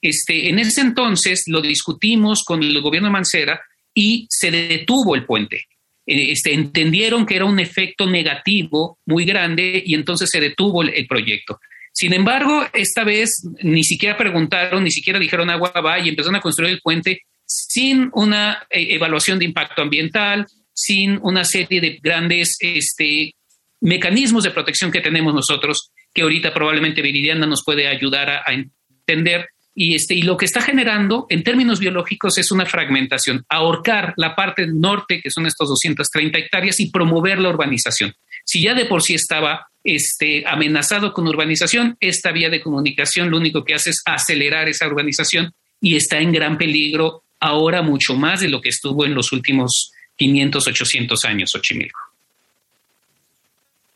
Este, 0.00 0.48
en 0.48 0.58
ese 0.58 0.80
entonces 0.80 1.44
lo 1.46 1.60
discutimos 1.60 2.44
con 2.44 2.62
el 2.62 2.80
gobierno 2.80 3.08
de 3.08 3.12
Mancera 3.12 3.60
y 3.94 4.26
se 4.28 4.50
detuvo 4.50 5.14
el 5.14 5.24
puente. 5.24 5.66
Eh, 6.06 6.32
este, 6.32 6.52
entendieron 6.52 7.24
que 7.24 7.36
era 7.36 7.44
un 7.44 7.60
efecto 7.60 8.06
negativo 8.06 8.98
muy 9.06 9.24
grande 9.24 9.82
y 9.84 9.94
entonces 9.94 10.28
se 10.30 10.40
detuvo 10.40 10.82
el 10.82 11.06
proyecto. 11.06 11.60
Sin 11.92 12.14
embargo, 12.14 12.66
esta 12.72 13.04
vez 13.04 13.46
ni 13.62 13.84
siquiera 13.84 14.16
preguntaron, 14.16 14.82
ni 14.82 14.90
siquiera 14.90 15.18
dijeron 15.18 15.50
agua 15.50 15.72
va 15.84 15.98
y 15.98 16.08
empezaron 16.08 16.36
a 16.36 16.40
construir 16.40 16.72
el 16.72 16.80
puente 16.80 17.22
sin 17.46 18.10
una 18.14 18.66
eh, 18.70 18.94
evaluación 18.94 19.38
de 19.38 19.44
impacto 19.44 19.82
ambiental, 19.82 20.46
sin 20.72 21.18
una 21.22 21.44
serie 21.44 21.80
de 21.80 21.98
grandes 22.02 22.56
este, 22.60 23.34
mecanismos 23.80 24.44
de 24.44 24.50
protección 24.50 24.90
que 24.90 25.00
tenemos 25.00 25.34
nosotros, 25.34 25.90
que 26.14 26.22
ahorita 26.22 26.54
probablemente 26.54 27.02
Viridiana 27.02 27.46
nos 27.46 27.62
puede 27.64 27.88
ayudar 27.88 28.30
a, 28.30 28.52
entender. 28.52 29.48
Y, 29.74 29.94
este, 29.94 30.14
y 30.14 30.22
lo 30.22 30.36
que 30.36 30.44
está 30.44 30.60
generando 30.60 31.26
en 31.28 31.42
términos 31.42 31.80
biológicos 31.80 32.38
es 32.38 32.50
una 32.50 32.66
fragmentación, 32.66 33.44
ahorcar 33.48 34.14
la 34.16 34.34
parte 34.34 34.66
norte, 34.66 35.20
que 35.22 35.30
son 35.30 35.46
estas 35.46 35.68
230 35.68 36.38
hectáreas, 36.38 36.80
y 36.80 36.90
promover 36.90 37.38
la 37.38 37.50
urbanización. 37.50 38.14
Si 38.52 38.60
ya 38.60 38.74
de 38.74 38.84
por 38.84 39.02
sí 39.02 39.14
estaba 39.14 39.66
este, 39.82 40.44
amenazado 40.46 41.14
con 41.14 41.26
urbanización, 41.26 41.96
esta 42.00 42.32
vía 42.32 42.50
de 42.50 42.60
comunicación 42.60 43.30
lo 43.30 43.38
único 43.38 43.64
que 43.64 43.72
hace 43.72 43.88
es 43.88 44.02
acelerar 44.04 44.68
esa 44.68 44.86
urbanización 44.86 45.52
y 45.80 45.96
está 45.96 46.18
en 46.18 46.32
gran 46.32 46.58
peligro 46.58 47.24
ahora 47.40 47.80
mucho 47.80 48.14
más 48.14 48.42
de 48.42 48.50
lo 48.50 48.60
que 48.60 48.68
estuvo 48.68 49.06
en 49.06 49.14
los 49.14 49.32
últimos 49.32 49.90
500, 50.16 50.66
800 50.66 51.24
años 51.24 51.50
Xochimilco. 51.50 51.98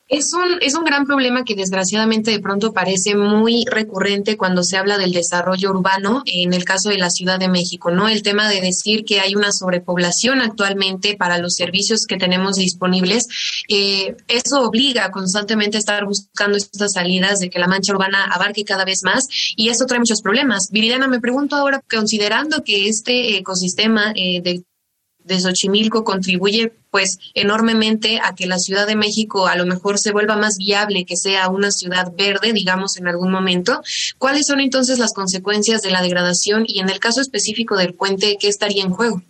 Es 0.08 0.32
un, 0.34 0.62
es 0.62 0.76
un 0.76 0.84
gran 0.84 1.04
problema 1.04 1.42
que 1.44 1.56
desgraciadamente 1.56 2.30
de 2.30 2.38
pronto 2.38 2.72
parece 2.72 3.16
muy 3.16 3.64
recurrente 3.68 4.36
cuando 4.36 4.62
se 4.62 4.76
habla 4.76 4.98
del 4.98 5.10
desarrollo 5.10 5.70
urbano, 5.70 6.22
en 6.26 6.54
el 6.54 6.64
caso 6.64 6.90
de 6.90 6.98
la 6.98 7.10
Ciudad 7.10 7.40
de 7.40 7.48
México, 7.48 7.90
¿no? 7.90 8.08
El 8.08 8.22
tema 8.22 8.48
de 8.48 8.60
decir 8.60 9.04
que 9.04 9.18
hay 9.18 9.34
una 9.34 9.50
sobrepoblación 9.50 10.40
actualmente 10.40 11.16
para 11.16 11.38
los 11.38 11.56
servicios 11.56 12.06
que 12.06 12.18
tenemos 12.18 12.54
disponibles, 12.54 13.26
eh, 13.68 14.16
eso 14.28 14.60
obliga 14.60 15.10
constantemente 15.10 15.76
a 15.76 15.80
estar 15.80 16.04
buscando 16.04 16.56
estas 16.56 16.92
salidas 16.92 17.40
de 17.40 17.50
que 17.50 17.58
la 17.58 17.66
mancha 17.66 17.92
urbana 17.92 18.26
abarque 18.26 18.64
cada 18.64 18.84
vez 18.84 19.02
más 19.02 19.26
y 19.56 19.70
eso 19.70 19.86
trae 19.86 19.98
muchos 19.98 20.22
problemas. 20.22 20.70
Viridiana, 20.70 21.08
me 21.08 21.20
pregunto 21.20 21.56
ahora, 21.56 21.82
considerando 21.90 22.62
que 22.62 22.88
este 22.88 23.38
ecosistema 23.38 24.12
eh, 24.14 24.40
de 24.40 24.62
de 25.26 25.40
Xochimilco 25.40 26.04
contribuye 26.04 26.72
pues 26.90 27.18
enormemente 27.34 28.20
a 28.22 28.34
que 28.34 28.46
la 28.46 28.58
Ciudad 28.58 28.86
de 28.86 28.96
México 28.96 29.46
a 29.46 29.56
lo 29.56 29.66
mejor 29.66 29.98
se 29.98 30.12
vuelva 30.12 30.36
más 30.36 30.56
viable, 30.56 31.04
que 31.04 31.16
sea 31.16 31.48
una 31.48 31.70
ciudad 31.70 32.12
verde, 32.16 32.52
digamos, 32.52 32.96
en 32.96 33.08
algún 33.08 33.30
momento. 33.30 33.82
¿Cuáles 34.18 34.46
son 34.46 34.60
entonces 34.60 34.98
las 34.98 35.12
consecuencias 35.12 35.82
de 35.82 35.90
la 35.90 36.02
degradación 36.02 36.64
y 36.66 36.80
en 36.80 36.88
el 36.88 37.00
caso 37.00 37.20
específico 37.20 37.76
del 37.76 37.94
puente, 37.94 38.38
qué 38.40 38.48
estaría 38.48 38.82
en 38.82 38.90
juego? 38.90 39.22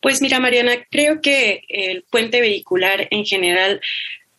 Pues 0.00 0.22
mira, 0.22 0.40
Mariana, 0.40 0.72
creo 0.90 1.20
que 1.20 1.62
el 1.68 2.04
puente 2.04 2.40
vehicular 2.40 3.06
en 3.10 3.26
general 3.26 3.80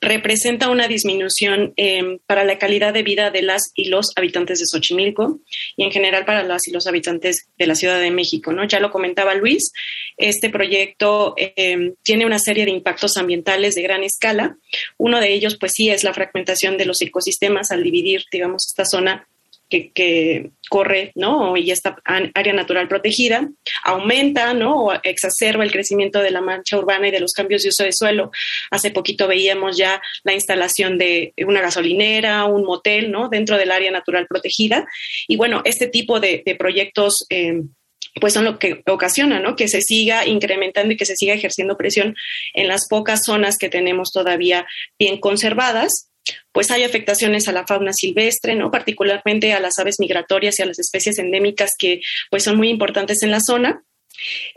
representa 0.01 0.69
una 0.69 0.87
disminución 0.87 1.73
em, 1.77 2.17
para 2.25 2.43
la 2.43 2.57
calidad 2.57 2.91
de 2.91 3.03
vida 3.03 3.29
de 3.29 3.43
las 3.43 3.71
y 3.75 3.85
los 3.85 4.11
habitantes 4.15 4.59
de 4.59 4.65
Xochimilco 4.65 5.39
y 5.77 5.83
en 5.83 5.91
general 5.91 6.25
para 6.25 6.43
las 6.43 6.67
y 6.67 6.71
los 6.71 6.87
habitantes 6.87 7.47
de 7.57 7.67
la 7.67 7.75
Ciudad 7.75 7.99
de 7.99 8.09
México. 8.09 8.51
¿no? 8.51 8.63
Ya 8.65 8.79
lo 8.79 8.91
comentaba 8.91 9.35
Luis, 9.35 9.71
este 10.17 10.49
proyecto 10.49 11.35
em, 11.37 11.93
tiene 12.01 12.25
una 12.25 12.39
serie 12.39 12.65
de 12.65 12.71
impactos 12.71 13.15
ambientales 13.15 13.75
de 13.75 13.83
gran 13.83 14.03
escala. 14.03 14.57
Uno 14.97 15.19
de 15.19 15.33
ellos, 15.33 15.57
pues 15.57 15.73
sí, 15.75 15.89
es 15.89 16.03
la 16.03 16.13
fragmentación 16.13 16.77
de 16.77 16.85
los 16.85 17.01
ecosistemas 17.01 17.71
al 17.71 17.83
dividir, 17.83 18.23
digamos, 18.31 18.65
esta 18.67 18.85
zona 18.85 19.27
que, 19.71 20.51
corre, 20.69 21.11
¿no? 21.15 21.57
Y 21.57 21.71
esta 21.71 21.97
área 22.05 22.53
natural 22.53 22.87
protegida, 22.87 23.49
aumenta, 23.83 24.53
¿no? 24.53 24.85
O 24.85 24.93
exacerba 25.03 25.63
el 25.63 25.71
crecimiento 25.71 26.19
de 26.19 26.31
la 26.31 26.41
mancha 26.41 26.77
urbana 26.77 27.07
y 27.07 27.11
de 27.11 27.19
los 27.19 27.33
cambios 27.33 27.63
de 27.63 27.69
uso 27.69 27.83
de 27.83 27.91
suelo. 27.91 28.31
Hace 28.69 28.91
poquito 28.91 29.27
veíamos 29.27 29.75
ya 29.75 30.01
la 30.23 30.33
instalación 30.33 30.97
de 30.97 31.33
una 31.45 31.61
gasolinera, 31.61 32.45
un 32.45 32.63
motel, 32.63 33.11
¿no? 33.11 33.27
Dentro 33.27 33.57
del 33.57 33.71
área 33.71 33.91
natural 33.91 34.27
protegida. 34.27 34.85
Y 35.27 35.35
bueno, 35.35 35.61
este 35.65 35.87
tipo 35.87 36.19
de, 36.19 36.43
proyectos... 36.57 37.25
Eh, 37.29 37.61
pues 38.19 38.33
son 38.33 38.43
lo 38.43 38.59
que 38.59 38.83
ocasiona, 38.87 39.39
¿no? 39.39 39.55
Que 39.55 39.69
se 39.69 39.81
siga 39.81 40.27
incrementando 40.27 40.93
y 40.93 40.97
que 40.97 41.05
se 41.05 41.15
siga 41.15 41.33
ejerciendo 41.33 41.77
presión 41.77 42.13
en 42.53 42.67
las 42.67 42.89
pocas 42.89 43.23
zonas 43.23 43.57
que 43.57 43.69
tenemos 43.69 44.11
todavía 44.11 44.67
bien 44.99 45.17
conservadas 45.17 46.10
pues 46.51 46.71
hay 46.71 46.83
afectaciones 46.83 47.47
a 47.47 47.51
la 47.51 47.65
fauna 47.65 47.93
silvestre, 47.93 48.55
¿no? 48.55 48.71
particularmente 48.71 49.53
a 49.53 49.59
las 49.59 49.79
aves 49.79 49.99
migratorias 49.99 50.59
y 50.59 50.63
a 50.63 50.65
las 50.65 50.79
especies 50.79 51.19
endémicas 51.19 51.71
que 51.77 52.01
pues 52.29 52.43
son 52.43 52.57
muy 52.57 52.69
importantes 52.69 53.23
en 53.23 53.31
la 53.31 53.39
zona. 53.39 53.83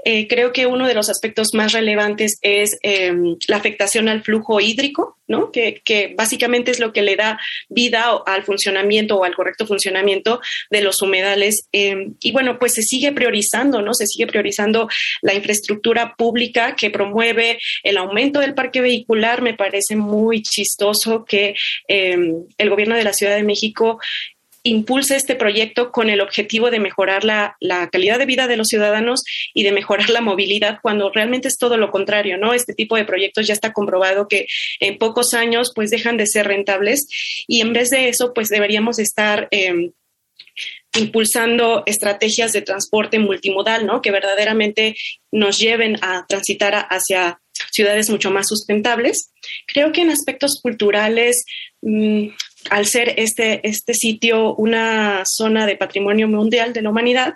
Eh, 0.04 0.26
creo 0.28 0.52
que 0.52 0.66
uno 0.66 0.86
de 0.86 0.94
los 0.94 1.08
aspectos 1.08 1.54
más 1.54 1.72
relevantes 1.72 2.38
es 2.42 2.78
em, 2.82 3.36
la 3.48 3.56
afectación 3.56 4.08
al 4.08 4.22
flujo 4.22 4.60
hídrico, 4.60 5.18
¿no? 5.26 5.50
Que, 5.50 6.14
básicamente 6.16 6.70
es 6.70 6.80
lo 6.80 6.92
que 6.92 7.02
le 7.02 7.16
da 7.16 7.38
vida 7.68 8.10
al 8.26 8.44
funcionamiento 8.44 9.16
o 9.16 9.24
al 9.24 9.34
correcto 9.34 9.66
funcionamiento 9.66 10.40
de 10.70 10.82
los 10.82 11.00
humedales. 11.02 11.68
Em, 11.72 12.14
y 12.20 12.32
bueno, 12.32 12.58
pues 12.58 12.74
se 12.74 12.82
sigue 12.82 13.12
priorizando, 13.12 13.80
¿no? 13.82 13.94
Se 13.94 14.06
sigue 14.06 14.26
priorizando 14.26 14.88
la 15.22 15.34
infraestructura 15.34 16.14
pública 16.16 16.76
que 16.76 16.90
promueve 16.90 17.58
el 17.82 17.96
aumento 17.96 18.40
del 18.40 18.54
parque 18.54 18.80
vehicular. 18.80 19.42
Me 19.42 19.54
parece 19.54 19.96
muy 19.96 20.42
chistoso 20.42 21.24
que 21.24 21.54
em, 21.88 22.44
el 22.58 22.70
gobierno 22.70 22.96
de 22.96 23.04
la 23.04 23.12
Ciudad 23.12 23.36
de 23.36 23.42
México 23.42 23.98
impulsa 24.64 25.14
este 25.14 25.36
proyecto 25.36 25.92
con 25.92 26.08
el 26.08 26.20
objetivo 26.20 26.70
de 26.70 26.80
mejorar 26.80 27.22
la, 27.22 27.56
calidad 27.92 28.18
de 28.18 28.26
vida 28.26 28.48
de 28.48 28.56
los 28.56 28.68
ciudadanos 28.68 29.22
y 29.52 29.62
de 29.62 29.72
mejorar 29.72 30.08
la 30.08 30.22
movilidad, 30.22 30.78
cuando 30.82 31.10
realmente 31.12 31.48
es 31.48 31.58
todo 31.58 31.76
lo 31.76 31.90
contrario, 31.90 32.38
¿no? 32.38 32.54
Este 32.54 32.74
tipo 32.74 32.96
de 32.96 33.04
proyectos 33.04 33.46
ya 33.46 33.52
está 33.52 33.72
comprobado 33.72 34.26
que 34.26 34.46
en 34.80 34.98
pocos 34.98 35.34
años 35.34 35.72
pues 35.74 35.90
dejan 35.90 36.16
de 36.16 36.26
ser 36.26 36.48
rentables 36.48 37.06
y 37.46 37.60
en 37.60 37.72
vez 37.74 37.90
de 37.90 38.08
eso 38.08 38.32
pues 38.34 38.48
deberíamos 38.48 38.98
estar... 38.98 39.48
Em, 39.50 39.92
impulsando 40.96 41.82
estrategias 41.86 42.52
de 42.52 42.62
transporte 42.62 43.18
multimodal, 43.18 43.84
¿no? 43.84 44.00
Que 44.00 44.12
verdaderamente 44.12 44.94
nos 45.32 45.58
lleven 45.58 45.96
a 46.02 46.24
transitar 46.28 46.86
hacia 46.88 47.40
ciudades 47.72 48.10
mucho 48.10 48.30
más 48.30 48.46
sustentables. 48.46 49.32
Creo 49.66 49.90
que 49.90 50.02
en 50.02 50.10
aspectos 50.10 50.60
culturales, 50.62 51.44
mm, 51.82 52.28
al 52.70 52.86
ser 52.86 53.14
este, 53.16 53.66
este 53.66 53.94
sitio 53.94 54.54
una 54.54 55.22
zona 55.24 55.66
de 55.66 55.76
patrimonio 55.76 56.28
mundial 56.28 56.72
de 56.72 56.82
la 56.82 56.90
humanidad, 56.90 57.34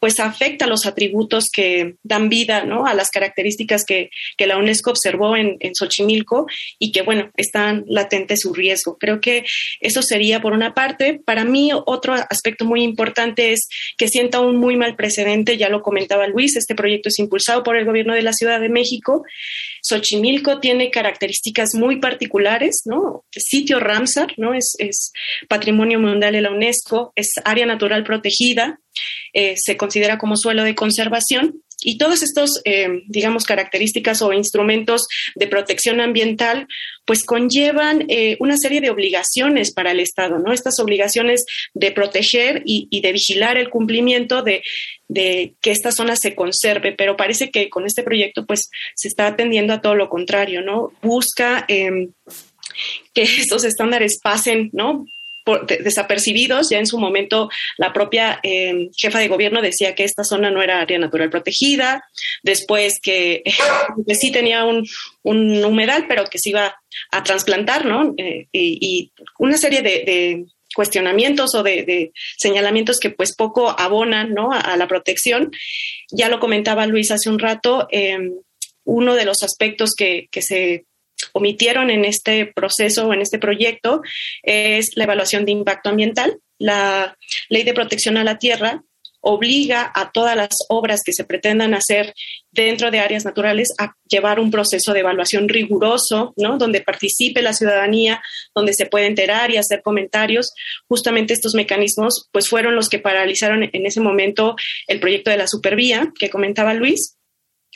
pues 0.00 0.20
afecta 0.20 0.66
los 0.66 0.86
atributos 0.86 1.50
que 1.52 1.94
dan 2.02 2.28
vida 2.28 2.64
¿no? 2.64 2.86
a 2.86 2.94
las 2.94 3.10
características 3.10 3.84
que, 3.84 4.10
que 4.36 4.46
la 4.46 4.58
UNESCO 4.58 4.90
observó 4.90 5.36
en, 5.36 5.56
en, 5.60 5.74
Xochimilco 5.74 6.46
y 6.78 6.92
que, 6.92 7.02
bueno, 7.02 7.30
están 7.36 7.84
latentes 7.88 8.40
su 8.40 8.54
riesgo. 8.54 8.96
Creo 8.98 9.20
que 9.20 9.44
eso 9.80 10.02
sería 10.02 10.40
por 10.40 10.52
una 10.52 10.74
parte. 10.74 11.20
Para 11.24 11.44
mí, 11.44 11.70
otro 11.86 12.14
aspecto 12.14 12.64
muy 12.64 12.82
importante 12.82 13.52
es 13.52 13.68
que 13.96 14.08
sienta 14.08 14.40
un 14.40 14.56
muy 14.56 14.76
mal 14.76 14.96
precedente, 14.96 15.56
ya 15.56 15.68
lo 15.68 15.82
comentaba 15.82 16.26
Luis, 16.26 16.56
este 16.56 16.74
proyecto 16.74 17.08
es 17.08 17.18
impulsado 17.18 17.62
por 17.62 17.76
el 17.76 17.84
gobierno 17.84 18.14
de 18.14 18.22
la 18.22 18.32
Ciudad 18.32 18.60
de 18.60 18.68
México. 18.68 19.24
Xochimilco 19.82 20.60
tiene 20.60 20.90
características 20.90 21.74
muy 21.74 21.96
particulares, 21.96 22.82
¿no? 22.86 23.24
Sitio 23.30 23.80
Ramsar, 23.80 24.32
¿no? 24.38 24.54
Patrimonio 25.48 25.98
mundial 25.98 26.32
de 26.32 26.42
la 26.42 26.50
UNESCO, 26.50 27.12
es 27.14 27.34
área 27.44 27.66
natural 27.66 28.04
protegida, 28.04 28.80
eh, 29.32 29.54
se 29.56 29.76
considera 29.76 30.18
como 30.18 30.36
suelo 30.36 30.62
de 30.62 30.74
conservación 30.74 31.62
y 31.84 31.98
todos 31.98 32.22
estos, 32.22 32.60
eh, 32.64 33.02
digamos, 33.06 33.44
características 33.44 34.22
o 34.22 34.32
instrumentos 34.32 35.06
de 35.34 35.46
protección 35.46 36.00
ambiental, 36.00 36.66
pues 37.04 37.24
conllevan 37.24 38.06
eh, 38.08 38.36
una 38.40 38.56
serie 38.56 38.80
de 38.80 38.90
obligaciones 38.90 39.72
para 39.72 39.92
el 39.92 40.00
Estado, 40.00 40.38
¿no? 40.38 40.52
Estas 40.52 40.80
obligaciones 40.80 41.44
de 41.74 41.92
proteger 41.92 42.62
y, 42.64 43.00
de 43.00 43.12
vigilar 43.12 43.58
el 43.58 43.68
cumplimiento 43.68 44.42
de, 44.42 44.62
que 45.60 45.70
esta 45.70 45.92
zona 45.92 46.16
se 46.16 46.34
conserve, 46.34 46.92
pero 46.92 47.16
parece 47.16 47.50
que 47.50 47.68
con 47.68 47.84
este 47.84 48.02
proyecto, 48.02 48.46
pues, 48.46 48.70
se 48.94 49.08
está 49.08 49.26
atendiendo 49.26 49.74
a 49.74 49.80
todo 49.80 49.94
lo 49.94 50.08
contrario, 50.08 50.62
¿no? 50.62 50.92
Busca 51.02 51.64
em, 51.68 52.12
que 53.12 53.22
estos 53.22 53.64
estándares 53.64 54.18
pasen, 54.22 54.70
¿no? 54.72 55.06
desapercibidos. 55.66 56.70
Ya 56.70 56.78
en 56.78 56.86
su 56.86 56.98
momento 56.98 57.50
la 57.76 57.92
propia 57.92 58.40
em, 58.42 58.90
jefa 58.96 59.18
de 59.18 59.28
gobierno 59.28 59.60
decía 59.60 59.94
que 59.94 60.04
esta 60.04 60.24
zona 60.24 60.50
no 60.50 60.62
era 60.62 60.80
área 60.80 60.98
natural 60.98 61.30
protegida, 61.30 62.04
después 62.42 62.98
que, 63.02 63.42
sí 64.18 64.32
tenía 64.32 64.64
un, 64.64 64.84
humedal, 65.22 66.06
pero 66.08 66.24
que 66.24 66.38
se 66.38 66.50
iba 66.50 66.76
a 67.10 67.22
trasplantar, 67.22 67.84
¿no? 67.84 68.14
Eh, 68.16 68.48
y, 68.52 69.12
una 69.38 69.58
serie 69.58 69.82
de, 69.82 70.44
cuestionamientos 70.74 71.54
o 71.54 71.62
de, 71.62 72.12
señalamientos 72.36 72.98
que 72.98 73.10
pues 73.10 73.36
poco 73.36 73.70
abonan, 73.78 74.34
¿no? 74.34 74.50
A, 74.52 74.76
la 74.76 74.88
protección. 74.88 75.52
Ya 76.10 76.28
lo 76.28 76.40
comentaba 76.40 76.86
Luis 76.86 77.10
hace 77.10 77.28
un 77.30 77.38
rato, 77.38 77.86
em, 77.90 78.32
uno 78.84 79.14
de 79.14 79.24
los 79.24 79.42
aspectos 79.42 79.94
que, 79.96 80.28
que 80.30 80.42
se 80.42 80.84
omitieron 81.32 81.90
en 81.90 82.04
este 82.04 82.46
proceso 82.46 83.06
o 83.06 83.12
en 83.12 83.22
este 83.22 83.38
proyecto 83.38 84.02
es 84.42 84.90
la 84.96 85.04
evaluación 85.04 85.44
de 85.44 85.52
impacto 85.52 85.90
ambiental. 85.90 86.38
La 86.58 87.16
ley 87.48 87.62
de 87.64 87.74
protección 87.74 88.16
a 88.16 88.24
la 88.24 88.38
tierra 88.38 88.82
obliga 89.24 89.90
a 89.94 90.12
todas 90.12 90.36
las 90.36 90.50
obras 90.68 91.00
que 91.04 91.12
se 91.12 91.24
pretendan 91.24 91.74
hacer 91.74 92.14
dentro 92.52 92.90
de 92.90 93.00
áreas 93.00 93.24
naturales 93.24 93.72
a 93.78 93.94
llevar 94.06 94.38
un 94.38 94.50
proceso 94.50 94.92
de 94.92 95.00
evaluación 95.00 95.48
riguroso, 95.48 96.34
¿no? 96.36 96.58
Donde 96.58 96.82
participe 96.82 97.40
la 97.40 97.54
ciudadanía, 97.54 98.22
donde 98.54 98.74
se 98.74 98.86
puede 98.86 99.06
enterar 99.06 99.50
y 99.50 99.56
hacer 99.56 99.80
comentarios. 99.82 100.52
Justamente 100.88 101.32
estos 101.32 101.54
mecanismos, 101.54 102.28
pues, 102.32 102.48
fueron 102.48 102.76
los 102.76 102.88
que 102.88 102.98
paralizaron 102.98 103.62
en 103.72 103.86
ese 103.86 104.00
momento 104.00 104.56
el 104.86 105.00
proyecto 105.00 105.30
de 105.30 105.38
la 105.38 105.48
supervía 105.48 106.12
que 106.18 106.30
comentaba 106.30 106.74
Luis. 106.74 107.16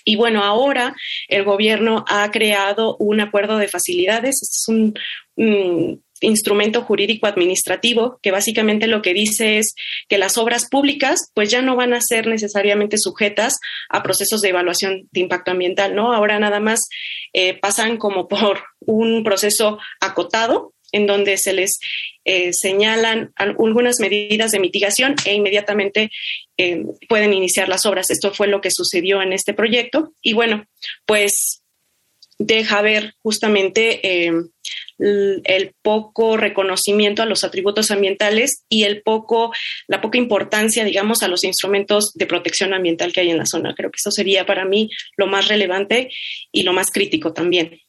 Y 0.08 0.16
bueno, 0.16 0.42
ahora 0.42 0.96
el 1.28 1.44
gobierno 1.44 2.02
ha 2.08 2.30
creado 2.30 2.96
un 2.98 3.20
acuerdo 3.20 3.58
de 3.58 3.68
facilidades. 3.68 4.40
Este 4.40 4.56
es 4.56 4.68
un, 4.68 6.02
instrumento 6.20 6.82
jurídico 6.82 7.28
administrativo 7.28 8.18
que 8.20 8.32
básicamente 8.32 8.88
lo 8.88 9.02
que 9.02 9.14
dice 9.14 9.58
es 9.58 9.76
que 10.08 10.18
las 10.18 10.36
obras 10.36 10.68
públicas 10.68 11.30
pues 11.32 11.48
ya 11.48 11.62
no 11.62 11.76
van 11.76 11.94
a 11.94 12.00
ser 12.00 12.26
necesariamente 12.26 12.98
sujetas 12.98 13.54
a 13.88 14.02
procesos 14.02 14.40
de 14.40 14.48
evaluación 14.48 15.08
de 15.12 15.20
impacto 15.20 15.52
ambiental, 15.52 15.94
¿no? 15.94 16.12
Ahora 16.12 16.40
nada 16.40 16.58
más 16.58 16.88
eh, 17.34 17.54
pasan 17.54 17.98
como 17.98 18.26
por 18.26 18.64
un 18.80 19.22
proceso 19.22 19.78
acotado 20.00 20.72
en 20.90 21.06
donde 21.06 21.36
se 21.36 21.52
les 21.52 21.78
eh, 22.24 22.52
señalan 22.52 23.30
algunas 23.36 24.00
medidas 24.00 24.50
de 24.50 24.58
mitigación 24.58 25.14
e 25.24 25.34
inmediatamente 25.34 26.10
eh, 26.58 26.84
pueden 27.08 27.32
iniciar 27.32 27.68
las 27.68 27.86
obras. 27.86 28.10
Esto 28.10 28.34
fue 28.34 28.48
lo 28.48 28.60
que 28.60 28.70
sucedió 28.70 29.22
en 29.22 29.32
este 29.32 29.54
proyecto 29.54 30.12
y 30.20 30.34
bueno, 30.34 30.64
pues 31.06 31.62
deja 32.38 32.82
ver 32.82 33.14
justamente 33.22 34.26
eh, 34.26 34.32
el 34.98 35.74
poco 35.82 36.36
reconocimiento 36.36 37.22
a 37.22 37.26
los 37.26 37.44
atributos 37.44 37.90
ambientales 37.90 38.64
y 38.68 38.84
el 38.84 39.02
poco, 39.02 39.52
la 39.86 40.00
poca 40.00 40.18
importancia, 40.18 40.84
digamos, 40.84 41.22
a 41.22 41.28
los 41.28 41.44
instrumentos 41.44 42.12
de 42.14 42.26
protección 42.26 42.74
ambiental 42.74 43.12
que 43.12 43.20
hay 43.20 43.30
en 43.30 43.38
la 43.38 43.46
zona. 43.46 43.74
Creo 43.76 43.90
que 43.90 43.98
eso 43.98 44.10
sería 44.10 44.46
para 44.46 44.64
mí 44.64 44.90
lo 45.16 45.26
más 45.26 45.48
relevante 45.48 46.10
y 46.52 46.62
lo 46.62 46.72
más 46.72 46.90
crítico 46.90 47.32
también. 47.32 47.80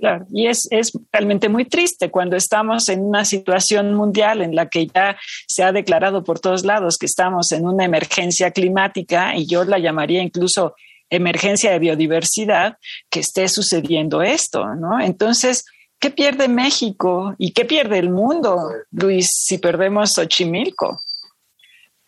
Claro, 0.00 0.26
y 0.32 0.46
es, 0.46 0.66
es, 0.70 0.92
realmente 1.12 1.50
muy 1.50 1.66
triste 1.66 2.10
cuando 2.10 2.34
estamos 2.34 2.88
en 2.88 3.00
una 3.00 3.26
situación 3.26 3.94
mundial 3.94 4.40
en 4.40 4.54
la 4.54 4.66
que 4.66 4.86
ya 4.86 5.18
se 5.46 5.62
ha 5.62 5.72
declarado 5.72 6.24
por 6.24 6.40
todos 6.40 6.64
lados 6.64 6.96
que 6.96 7.04
estamos 7.04 7.52
en 7.52 7.66
una 7.66 7.84
emergencia 7.84 8.50
climática 8.50 9.36
y 9.36 9.46
yo 9.46 9.62
la 9.64 9.78
llamaría 9.78 10.22
incluso 10.22 10.74
emergencia 11.10 11.72
de 11.72 11.80
biodiversidad, 11.80 12.78
que 13.10 13.20
esté 13.20 13.48
sucediendo 13.48 14.22
esto, 14.22 14.74
¿no? 14.74 15.00
Entonces, 15.00 15.66
¿qué 15.98 16.10
pierde 16.10 16.48
México 16.48 17.34
y 17.36 17.52
qué 17.52 17.66
pierde 17.66 17.98
el 17.98 18.08
mundo, 18.08 18.58
Luis, 18.92 19.28
si 19.30 19.58
perdemos 19.58 20.12
Xochimilco? 20.14 21.02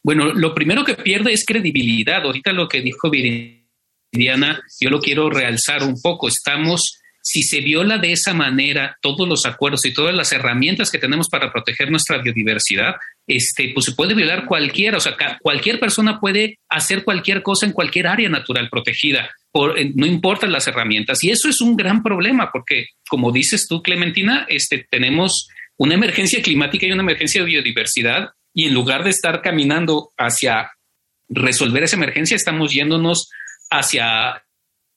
Bueno, 0.03 0.33
lo 0.33 0.55
primero 0.55 0.85
que 0.85 0.95
pierde 0.95 1.33
es 1.33 1.45
credibilidad. 1.45 2.25
Ahorita 2.25 2.53
lo 2.53 2.69
que 2.69 2.81
dijo 2.81 3.11
Viridiana, 3.11 4.63
yo 4.81 4.89
lo 4.89 5.01
quiero 5.01 5.29
realzar 5.31 5.83
un 5.83 6.01
poco. 6.01 6.29
Estamos 6.29 7.02
si 7.23 7.45
se 7.45 7.61
viola 7.61 7.99
de 7.99 8.13
esa 8.13 8.35
manera 8.35 8.99
todos 9.01 9.29
los 9.29 9.47
acuerdos 9.47 9.87
y 9.87 9.95
todas 9.95 10.15
las 10.15 10.33
herramientas 10.33 10.91
que 10.91 10.99
tenemos 10.99 11.29
para 11.29 11.53
proteger 11.53 11.91
nuestra 11.91 12.19
biodiversidad, 12.19 12.97
este, 13.29 13.71
pues 13.73 13.87
se 13.87 13.93
puede 13.93 14.15
violar 14.15 14.45
cualquiera, 14.47 14.97
o 14.97 15.01
sea, 15.01 15.17
cualquier 15.41 15.79
persona 15.79 16.19
puede 16.19 16.59
hacer 16.69 17.05
cualquier 17.05 17.43
cosa 17.43 17.65
en 17.65 17.73
cualquier 17.73 18.09
área 18.09 18.29
natural 18.29 18.69
protegida, 18.69 19.31
por, 19.53 19.77
no 19.95 20.07
importan 20.07 20.51
las 20.51 20.67
herramientas. 20.67 21.23
Y 21.23 21.31
eso 21.31 21.49
es 21.49 21.61
un 21.61 21.77
gran 21.77 22.03
problema 22.03 22.51
porque, 22.53 22.87
como 23.09 23.31
dices 23.31 23.67
tú, 23.69 23.83
Clementina, 23.83 24.45
este, 24.49 24.85
tenemos 24.91 25.49
una 25.77 25.95
emergencia 25.95 26.43
climática 26.43 26.87
y 26.87 26.93
una 26.93 27.03
emergencia 27.03 27.41
de 27.41 27.47
biodiversidad 27.47 28.31
y 28.53 28.67
en 28.67 28.75
lugar 28.75 29.05
de 29.05 29.11
estar 29.11 29.43
caminando 29.43 30.11
hacia 30.19 30.73
resolver 31.29 31.85
esa 31.85 31.97
emergencia, 31.97 32.37
estamos 32.37 32.73
yéndonos 32.73 33.31
hacia 33.71 34.43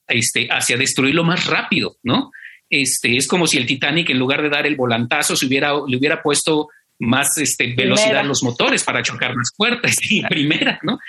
este, 0.07 0.47
hacia 0.49 0.77
destruirlo 0.77 1.23
más 1.23 1.45
rápido, 1.45 1.97
¿no? 2.03 2.31
Este, 2.69 3.15
es 3.15 3.27
como 3.27 3.47
si 3.47 3.57
el 3.57 3.65
Titanic, 3.65 4.09
en 4.09 4.19
lugar 4.19 4.41
de 4.41 4.49
dar 4.49 4.65
el 4.65 4.75
volantazo, 4.75 5.35
se 5.35 5.45
hubiera, 5.45 5.73
le 5.87 5.97
hubiera 5.97 6.21
puesto 6.21 6.69
más 6.99 7.37
este, 7.37 7.73
velocidad 7.75 8.19
a 8.19 8.23
los 8.23 8.43
motores 8.43 8.83
para 8.83 9.03
chocar 9.03 9.35
más 9.35 9.51
fuertes 9.55 9.97
y 10.09 10.23
primera, 10.23 10.79
¿no? 10.83 10.99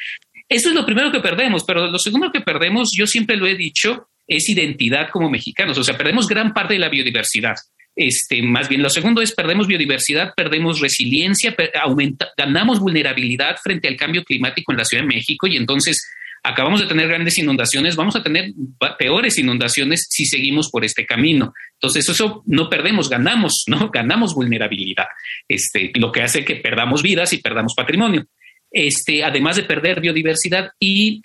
Eso 0.48 0.68
es 0.68 0.74
lo 0.74 0.86
primero 0.86 1.10
que 1.10 1.20
perdemos, 1.20 1.64
pero 1.64 1.88
lo 1.88 1.98
segundo 1.98 2.30
que 2.30 2.40
perdemos, 2.40 2.92
yo 2.96 3.06
siempre 3.06 3.36
lo 3.36 3.46
he 3.46 3.56
dicho, 3.56 4.08
es 4.28 4.48
identidad 4.48 5.08
como 5.10 5.30
mexicanos, 5.30 5.76
o 5.78 5.84
sea, 5.84 5.96
perdemos 5.96 6.28
gran 6.28 6.52
parte 6.52 6.74
de 6.74 6.80
la 6.80 6.88
biodiversidad. 6.88 7.56
Este, 7.96 8.42
más 8.42 8.68
bien, 8.68 8.82
lo 8.82 8.90
segundo 8.90 9.22
es 9.22 9.32
perdemos 9.32 9.66
biodiversidad, 9.66 10.34
perdemos 10.36 10.80
resiliencia, 10.80 11.56
aumenta, 11.82 12.28
ganamos 12.36 12.78
vulnerabilidad 12.78 13.56
frente 13.62 13.88
al 13.88 13.96
cambio 13.96 14.22
climático 14.22 14.70
en 14.70 14.78
la 14.78 14.84
Ciudad 14.84 15.02
de 15.02 15.14
México 15.14 15.46
y 15.46 15.56
entonces 15.56 16.06
acabamos 16.46 16.80
de 16.80 16.86
tener 16.86 17.08
grandes 17.08 17.36
inundaciones, 17.38 17.96
vamos 17.96 18.14
a 18.14 18.22
tener 18.22 18.52
peores 18.98 19.36
inundaciones 19.38 20.06
si 20.08 20.26
seguimos 20.26 20.70
por 20.70 20.84
este 20.84 21.04
camino. 21.04 21.52
Entonces, 21.74 22.08
eso 22.08 22.44
no 22.46 22.70
perdemos, 22.70 23.10
ganamos, 23.10 23.64
¿no? 23.68 23.90
Ganamos 23.90 24.34
vulnerabilidad, 24.34 25.06
este, 25.48 25.90
lo 25.96 26.12
que 26.12 26.22
hace 26.22 26.44
que 26.44 26.56
perdamos 26.56 27.02
vidas 27.02 27.32
y 27.32 27.38
perdamos 27.38 27.74
patrimonio. 27.74 28.26
Este, 28.70 29.24
además 29.24 29.56
de 29.56 29.64
perder 29.64 30.00
biodiversidad 30.00 30.70
y 30.78 31.20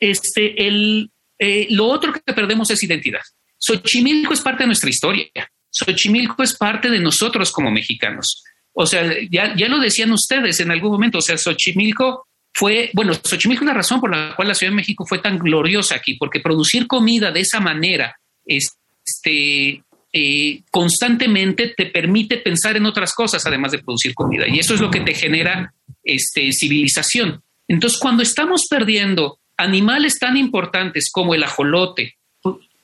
este, 0.00 0.66
el, 0.66 1.10
eh, 1.38 1.66
lo 1.70 1.86
otro 1.86 2.12
que 2.12 2.32
perdemos 2.32 2.70
es 2.70 2.82
identidad. 2.82 3.22
Xochimilco 3.58 4.32
es 4.32 4.40
parte 4.40 4.64
de 4.64 4.68
nuestra 4.68 4.90
historia. 4.90 5.26
Xochimilco 5.70 6.42
es 6.42 6.56
parte 6.56 6.90
de 6.90 6.98
nosotros 6.98 7.52
como 7.52 7.70
mexicanos. 7.70 8.42
O 8.72 8.86
sea, 8.86 9.04
ya, 9.30 9.54
ya 9.56 9.68
lo 9.68 9.78
decían 9.78 10.10
ustedes 10.12 10.58
en 10.60 10.70
algún 10.70 10.90
momento, 10.90 11.18
o 11.18 11.22
sea, 11.22 11.38
Xochimilco 11.38 12.26
fue, 12.54 12.90
bueno, 12.94 13.12
Xochimilco 13.14 13.64
es 13.64 13.68
la 13.68 13.74
razón 13.74 14.00
por 14.00 14.14
la 14.14 14.34
cual 14.36 14.48
la 14.48 14.54
Ciudad 14.54 14.70
de 14.70 14.76
México 14.76 15.04
fue 15.04 15.18
tan 15.18 15.38
gloriosa 15.38 15.96
aquí, 15.96 16.14
porque 16.14 16.38
producir 16.38 16.86
comida 16.86 17.32
de 17.32 17.40
esa 17.40 17.58
manera, 17.58 18.16
este, 18.46 19.82
eh, 20.12 20.62
constantemente 20.70 21.74
te 21.76 21.86
permite 21.86 22.36
pensar 22.38 22.76
en 22.76 22.86
otras 22.86 23.12
cosas 23.12 23.44
además 23.44 23.72
de 23.72 23.80
producir 23.80 24.14
comida. 24.14 24.46
Y 24.46 24.60
eso 24.60 24.74
es 24.74 24.80
lo 24.80 24.90
que 24.90 25.00
te 25.00 25.14
genera 25.14 25.74
este, 26.04 26.52
civilización. 26.52 27.42
Entonces, 27.66 27.98
cuando 27.98 28.22
estamos 28.22 28.66
perdiendo 28.70 29.40
animales 29.56 30.20
tan 30.20 30.36
importantes 30.36 31.10
como 31.10 31.34
el 31.34 31.42
ajolote, 31.42 32.18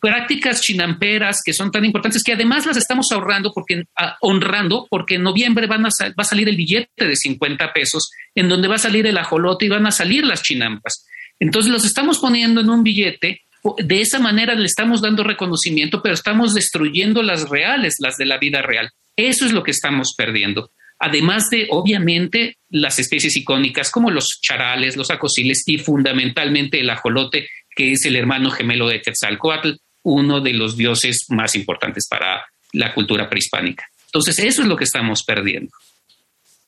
prácticas 0.01 0.63
chinamperas 0.63 1.41
que 1.45 1.53
son 1.53 1.71
tan 1.71 1.85
importantes 1.85 2.23
que 2.23 2.33
además 2.33 2.67
las 2.67 2.77
estamos 2.77 3.07
ahorrando 3.13 3.53
porque 3.53 3.85
ah, 3.97 4.17
honrando 4.21 4.87
porque 4.89 5.17
en 5.17 5.23
noviembre 5.23 5.67
van 5.67 5.87
a, 5.87 5.89
va 5.89 6.23
a 6.23 6.25
salir 6.25 6.49
el 6.49 6.57
billete 6.57 7.07
de 7.07 7.17
50 7.17 7.73
pesos 7.73 8.11
en 8.35 8.49
donde 8.49 8.69
va 8.69 8.77
a 8.77 8.79
salir 8.79 9.07
el 9.07 9.19
ajolote 9.19 9.67
y 9.67 9.69
van 9.69 9.87
a 9.87 9.91
salir 9.91 10.25
las 10.25 10.43
chinampas. 10.43 11.07
Entonces 11.39 11.71
los 11.71 11.85
estamos 11.85 12.19
poniendo 12.19 12.61
en 12.61 12.71
un 12.71 12.83
billete, 12.83 13.43
de 13.79 14.01
esa 14.01 14.19
manera 14.19 14.55
le 14.55 14.65
estamos 14.65 15.03
dando 15.03 15.23
reconocimiento, 15.23 16.03
pero 16.03 16.15
estamos 16.15 16.55
destruyendo 16.55 17.23
las 17.23 17.49
reales, 17.49 17.97
las 17.99 18.17
de 18.17 18.27
la 18.27 18.39
vida 18.39 18.63
real. 18.63 18.91
Eso 19.17 19.45
es 19.45 19.53
lo 19.53 19.63
que 19.63 19.71
estamos 19.71 20.15
perdiendo. 20.17 20.71
Además 20.99 21.49
de, 21.51 21.67
obviamente, 21.71 22.59
las 22.69 22.99
especies 22.99 23.37
icónicas 23.37 23.91
como 23.91 24.11
los 24.11 24.39
charales, 24.43 24.97
los 24.97 25.11
acosiles 25.11 25.63
y 25.67 25.79
fundamentalmente 25.79 26.81
el 26.81 26.91
ajolote, 26.91 27.49
que 27.75 27.93
es 27.93 28.05
el 28.05 28.17
hermano 28.17 28.51
gemelo 28.51 28.89
de 28.89 29.01
Quetzalcoatl, 29.01 29.73
uno 30.03 30.41
de 30.41 30.53
los 30.53 30.77
dioses 30.77 31.27
más 31.29 31.55
importantes 31.55 32.07
para 32.09 32.45
la 32.73 32.95
cultura 32.95 33.29
prehispánica. 33.29 33.85
Entonces, 34.07 34.39
eso 34.39 34.63
es 34.63 34.69
lo 34.69 34.77
que 34.77 34.85
estamos 34.85 35.23
perdiendo. 35.23 35.71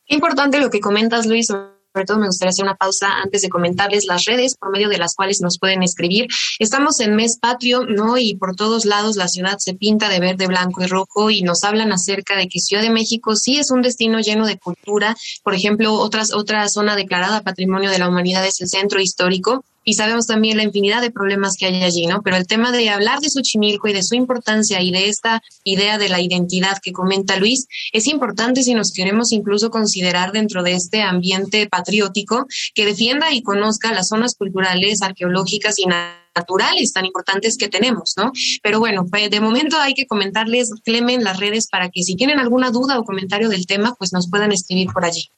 Importante 0.06 0.60
lo 0.60 0.70
que 0.70 0.80
comentas, 0.80 1.26
Luis, 1.26 1.48
sobre 1.92 2.06
todo 2.06 2.18
me 2.18 2.26
gustaría 2.26 2.50
hacer 2.50 2.64
una 2.64 2.76
pausa 2.76 3.20
antes 3.22 3.42
de 3.42 3.50
comentarles 3.50 4.06
las 4.06 4.24
redes 4.24 4.56
por 4.56 4.70
medio 4.70 4.88
de 4.88 4.98
las 4.98 5.14
cuales 5.14 5.40
nos 5.40 5.58
pueden 5.58 5.82
escribir. 5.82 6.26
Estamos 6.58 7.00
en 7.00 7.14
mes 7.16 7.38
patrio, 7.38 7.84
¿no? 7.84 8.16
Y 8.16 8.34
por 8.36 8.56
todos 8.56 8.84
lados 8.84 9.16
la 9.16 9.28
ciudad 9.28 9.58
se 9.58 9.74
pinta 9.74 10.08
de 10.08 10.20
verde, 10.20 10.46
blanco 10.46 10.82
y 10.82 10.86
rojo 10.86 11.30
y 11.30 11.42
nos 11.42 11.64
hablan 11.64 11.92
acerca 11.92 12.36
de 12.36 12.48
que 12.48 12.60
Ciudad 12.60 12.82
de 12.82 12.90
México 12.90 13.36
sí 13.36 13.58
es 13.58 13.70
un 13.70 13.82
destino 13.82 14.20
lleno 14.20 14.46
de 14.46 14.58
cultura. 14.58 15.16
Por 15.42 15.54
ejemplo, 15.54 15.92
otras, 15.94 16.32
otra 16.32 16.68
zona 16.68 16.96
declarada 16.96 17.42
Patrimonio 17.42 17.90
de 17.90 17.98
la 17.98 18.08
Humanidad 18.08 18.46
es 18.46 18.60
el 18.60 18.68
Centro 18.68 19.00
Histórico 19.00 19.64
y 19.84 19.94
sabemos 19.94 20.26
también 20.26 20.56
la 20.56 20.62
infinidad 20.62 21.00
de 21.00 21.10
problemas 21.10 21.56
que 21.56 21.66
hay 21.66 21.82
allí, 21.82 22.06
¿no? 22.06 22.22
Pero 22.22 22.36
el 22.36 22.46
tema 22.46 22.72
de 22.72 22.88
hablar 22.90 23.20
de 23.20 23.30
Xochimilco 23.30 23.88
y 23.88 23.92
de 23.92 24.02
su 24.02 24.14
importancia 24.14 24.80
y 24.80 24.90
de 24.90 25.08
esta 25.08 25.42
idea 25.64 25.98
de 25.98 26.08
la 26.08 26.20
identidad 26.20 26.78
que 26.82 26.92
comenta 26.92 27.36
Luis 27.36 27.66
es 27.92 28.06
importante 28.06 28.62
si 28.62 28.74
nos 28.74 28.92
queremos 28.92 29.32
incluso 29.32 29.70
considerar 29.70 30.32
dentro 30.32 30.62
de 30.62 30.72
este 30.72 31.02
ambiente 31.02 31.68
patriótico 31.68 32.46
que 32.74 32.86
defienda 32.86 33.32
y 33.32 33.42
conozca 33.42 33.92
las 33.92 34.08
zonas 34.08 34.34
culturales, 34.34 35.02
arqueológicas 35.02 35.78
y 35.78 35.86
naturales 35.86 36.92
tan 36.92 37.04
importantes 37.04 37.56
que 37.56 37.68
tenemos, 37.68 38.14
¿no? 38.16 38.32
Pero 38.62 38.78
bueno, 38.78 39.06
pues, 39.10 39.30
de 39.30 39.40
momento 39.40 39.76
hay 39.78 39.94
que 39.94 40.06
comentarles, 40.06 40.70
Clemen, 40.84 41.24
las 41.24 41.38
redes 41.38 41.68
para 41.68 41.90
que 41.90 42.02
si 42.02 42.14
tienen 42.14 42.38
alguna 42.38 42.70
duda 42.70 42.98
o 42.98 43.04
comentario 43.04 43.48
del 43.48 43.66
tema, 43.66 43.94
pues 43.98 44.12
nos 44.12 44.28
puedan 44.30 44.52
escribir 44.52 44.88
por 44.92 45.04
allí. 45.04 45.28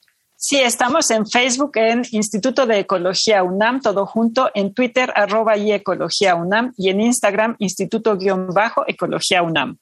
Sí, 0.47 0.59
estamos 0.59 1.09
en 1.09 1.25
Facebook 1.25 1.71
en 1.73 2.03
Instituto 2.11 2.67
de 2.67 2.77
Ecología 2.77 3.41
UNAM, 3.41 3.81
todo 3.81 4.05
junto, 4.05 4.51
en 4.53 4.75
Twitter 4.75 5.11
arroba 5.15 5.57
y 5.57 5.71
Ecología 5.71 6.35
UNAM 6.35 6.71
y 6.77 6.89
en 6.89 7.01
Instagram 7.01 7.55
Instituto-Ecología 7.57 9.41
UNAM. 9.41 9.79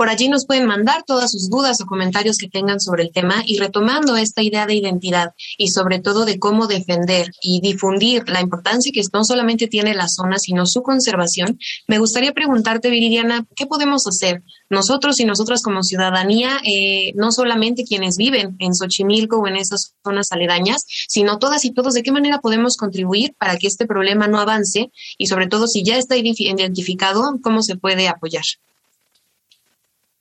Por 0.00 0.08
allí 0.08 0.30
nos 0.30 0.46
pueden 0.46 0.64
mandar 0.64 1.02
todas 1.06 1.30
sus 1.30 1.50
dudas 1.50 1.78
o 1.82 1.84
comentarios 1.84 2.38
que 2.38 2.48
tengan 2.48 2.80
sobre 2.80 3.02
el 3.02 3.12
tema 3.12 3.42
y 3.44 3.58
retomando 3.58 4.16
esta 4.16 4.42
idea 4.42 4.64
de 4.64 4.72
identidad 4.72 5.34
y 5.58 5.68
sobre 5.68 5.98
todo 5.98 6.24
de 6.24 6.38
cómo 6.38 6.66
defender 6.66 7.30
y 7.42 7.60
difundir 7.60 8.26
la 8.26 8.40
importancia 8.40 8.92
que 8.94 9.02
no 9.12 9.24
solamente 9.24 9.66
tiene 9.66 9.92
la 9.94 10.08
zona, 10.08 10.38
sino 10.38 10.64
su 10.64 10.82
conservación, 10.82 11.58
me 11.86 11.98
gustaría 11.98 12.32
preguntarte, 12.32 12.88
Viridiana, 12.88 13.46
¿qué 13.54 13.66
podemos 13.66 14.06
hacer 14.06 14.42
nosotros 14.70 15.20
y 15.20 15.26
nosotras 15.26 15.62
como 15.62 15.82
ciudadanía, 15.82 16.60
eh, 16.64 17.12
no 17.14 17.30
solamente 17.30 17.84
quienes 17.84 18.16
viven 18.16 18.56
en 18.58 18.74
Xochimilco 18.74 19.36
o 19.36 19.46
en 19.48 19.56
esas 19.56 19.96
zonas 20.02 20.32
aledañas, 20.32 20.86
sino 21.08 21.38
todas 21.38 21.66
y 21.66 21.72
todos, 21.72 21.92
de 21.92 22.02
qué 22.02 22.10
manera 22.10 22.40
podemos 22.40 22.78
contribuir 22.78 23.34
para 23.38 23.58
que 23.58 23.66
este 23.66 23.84
problema 23.84 24.28
no 24.28 24.40
avance 24.40 24.90
y 25.18 25.26
sobre 25.26 25.46
todo 25.46 25.66
si 25.66 25.82
ya 25.82 25.98
está 25.98 26.16
identificado, 26.16 27.38
cómo 27.42 27.60
se 27.62 27.76
puede 27.76 28.08
apoyar? 28.08 28.44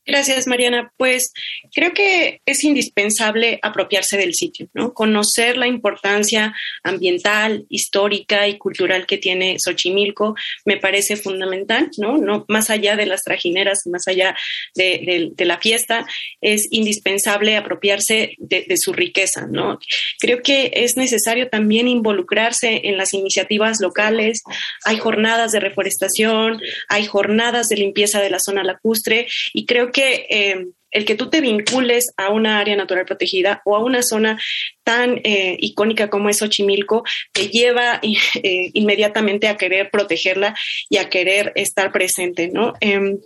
Gracias, 0.10 0.48
Mariana. 0.48 0.92
Pues 0.98 1.34
creo 1.72 1.94
que 1.94 2.42
es 2.44 2.64
indispensable 2.64 3.60
apropiarse 3.62 4.18
del 4.18 4.34
sitio, 4.34 4.68
¿no? 4.74 4.92
Conocer 4.96 5.56
la 5.56 5.68
importancia 5.68 6.56
ambiental, 6.84 7.68
histórica 7.70 8.48
y 8.48 8.58
cultural 8.58 9.06
que 9.06 9.20
tiene 9.20 9.58
Xochimilco 9.60 10.34
me 10.66 10.78
parece 10.78 11.16
fundamental, 11.16 11.92
¿no? 12.00 12.18
no 12.18 12.44
más 12.48 12.72
allá 12.72 12.96
de 12.96 13.06
las 13.06 13.24
trajineras, 13.24 13.84
más 13.86 14.08
allá 14.08 14.36
de, 14.74 15.32
la 15.38 15.60
fiesta, 15.60 16.08
es 16.42 16.68
indispensable 16.72 17.56
apropiarse 17.56 18.36
de, 18.40 18.66
su 18.78 18.94
riqueza, 18.94 19.46
¿no? 19.48 19.78
Creo 20.20 20.42
que 20.42 20.72
es 20.74 20.98
necesario 20.98 21.50
también 21.50 21.88
involucrarse 21.88 22.82
en 22.86 22.98
las 22.98 23.14
iniciativas 23.14 23.80
locales. 23.80 24.42
Hay 24.86 24.98
jornadas 24.98 25.52
de 25.52 25.60
reforestación, 25.60 26.60
hay 26.88 27.06
jornadas 27.06 27.68
de 27.68 27.78
limpieza 27.78 28.22
de 28.22 28.32
la 28.32 28.40
zona 28.40 28.64
lacustre 28.64 29.28
y 29.54 29.66
creo 29.68 29.92
que 29.92 29.99
eh, 30.04 30.66
el 30.92 31.06
que 31.06 31.16
tú 31.16 31.30
te 31.30 31.42
vincules 31.42 32.12
a 32.18 32.30
una 32.30 32.60
área 32.60 32.76
natural 32.76 33.06
protegida 33.06 33.62
o 33.66 33.76
a 33.76 33.84
una 33.84 34.02
zona 34.02 34.40
tan 34.84 35.22
eh, 35.24 35.58
icónica 35.60 36.10
como 36.10 36.30
es 36.30 36.38
Xochimilco, 36.38 37.04
te 37.32 37.48
lleva 37.48 38.00
eh, 38.02 38.72
inmediatamente 38.74 39.48
a 39.48 39.58
querer 39.58 39.90
protegerla 39.92 40.56
y 40.90 40.98
a 40.98 41.10
querer 41.10 41.52
estar 41.56 41.92
presente, 41.92 42.48
¿no? 42.48 42.74
Em, 42.80 43.20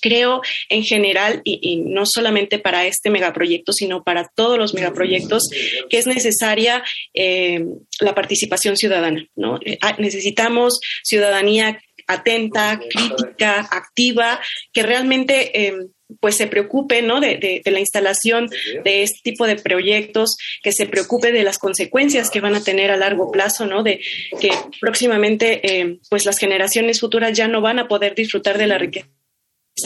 creo 0.00 0.40
en 0.70 0.82
general, 0.82 1.42
y, 1.44 1.76
no 1.76 2.06
solamente 2.06 2.58
para 2.58 2.86
este 2.86 3.10
megaproyecto, 3.10 3.72
sino 3.72 4.02
para 4.02 4.30
todos 4.34 4.56
los 4.56 4.72
megaproyectos, 4.72 5.50
que 5.90 5.98
es 5.98 6.06
necesaria 6.06 6.82
em, 7.12 7.80
la 8.00 8.14
participación 8.14 8.78
ciudadana. 8.78 9.26
¿no? 9.36 9.60
Ah, 9.82 9.96
necesitamos 9.98 10.80
ciudadanía 11.02 11.82
atenta, 12.06 12.80
crítica, 12.80 13.68
activa, 13.70 14.40
que 14.72 14.82
realmente 14.82 15.66
em, 15.66 15.90
pues 16.20 16.36
se 16.36 16.46
preocupe 16.46 17.02
¿no? 17.02 17.20
de, 17.20 17.62
la 17.64 17.80
instalación 17.80 18.48
de 18.84 19.02
este 19.02 19.20
tipo 19.22 19.46
de 19.46 19.56
proyectos, 19.56 20.36
que 20.62 20.72
se 20.72 20.86
preocupe 20.86 21.32
de 21.32 21.44
las 21.44 21.58
consecuencias 21.58 22.30
que 22.30 22.40
van 22.40 22.54
a 22.54 22.62
tener 22.62 22.90
a 22.90 22.96
largo 22.96 23.30
plazo, 23.30 23.66
¿no? 23.66 23.82
de 23.82 24.00
que 24.40 24.50
próximamente 24.80 25.60
eh, 25.62 25.98
pues 26.08 26.26
las 26.26 26.38
generaciones 26.38 27.00
futuras 27.00 27.36
ya 27.36 27.48
no 27.48 27.60
van 27.60 27.78
a 27.78 27.88
poder 27.88 28.14
disfrutar 28.14 28.58
de 28.58 28.66
la 28.66 28.78
riqueza 28.78 29.08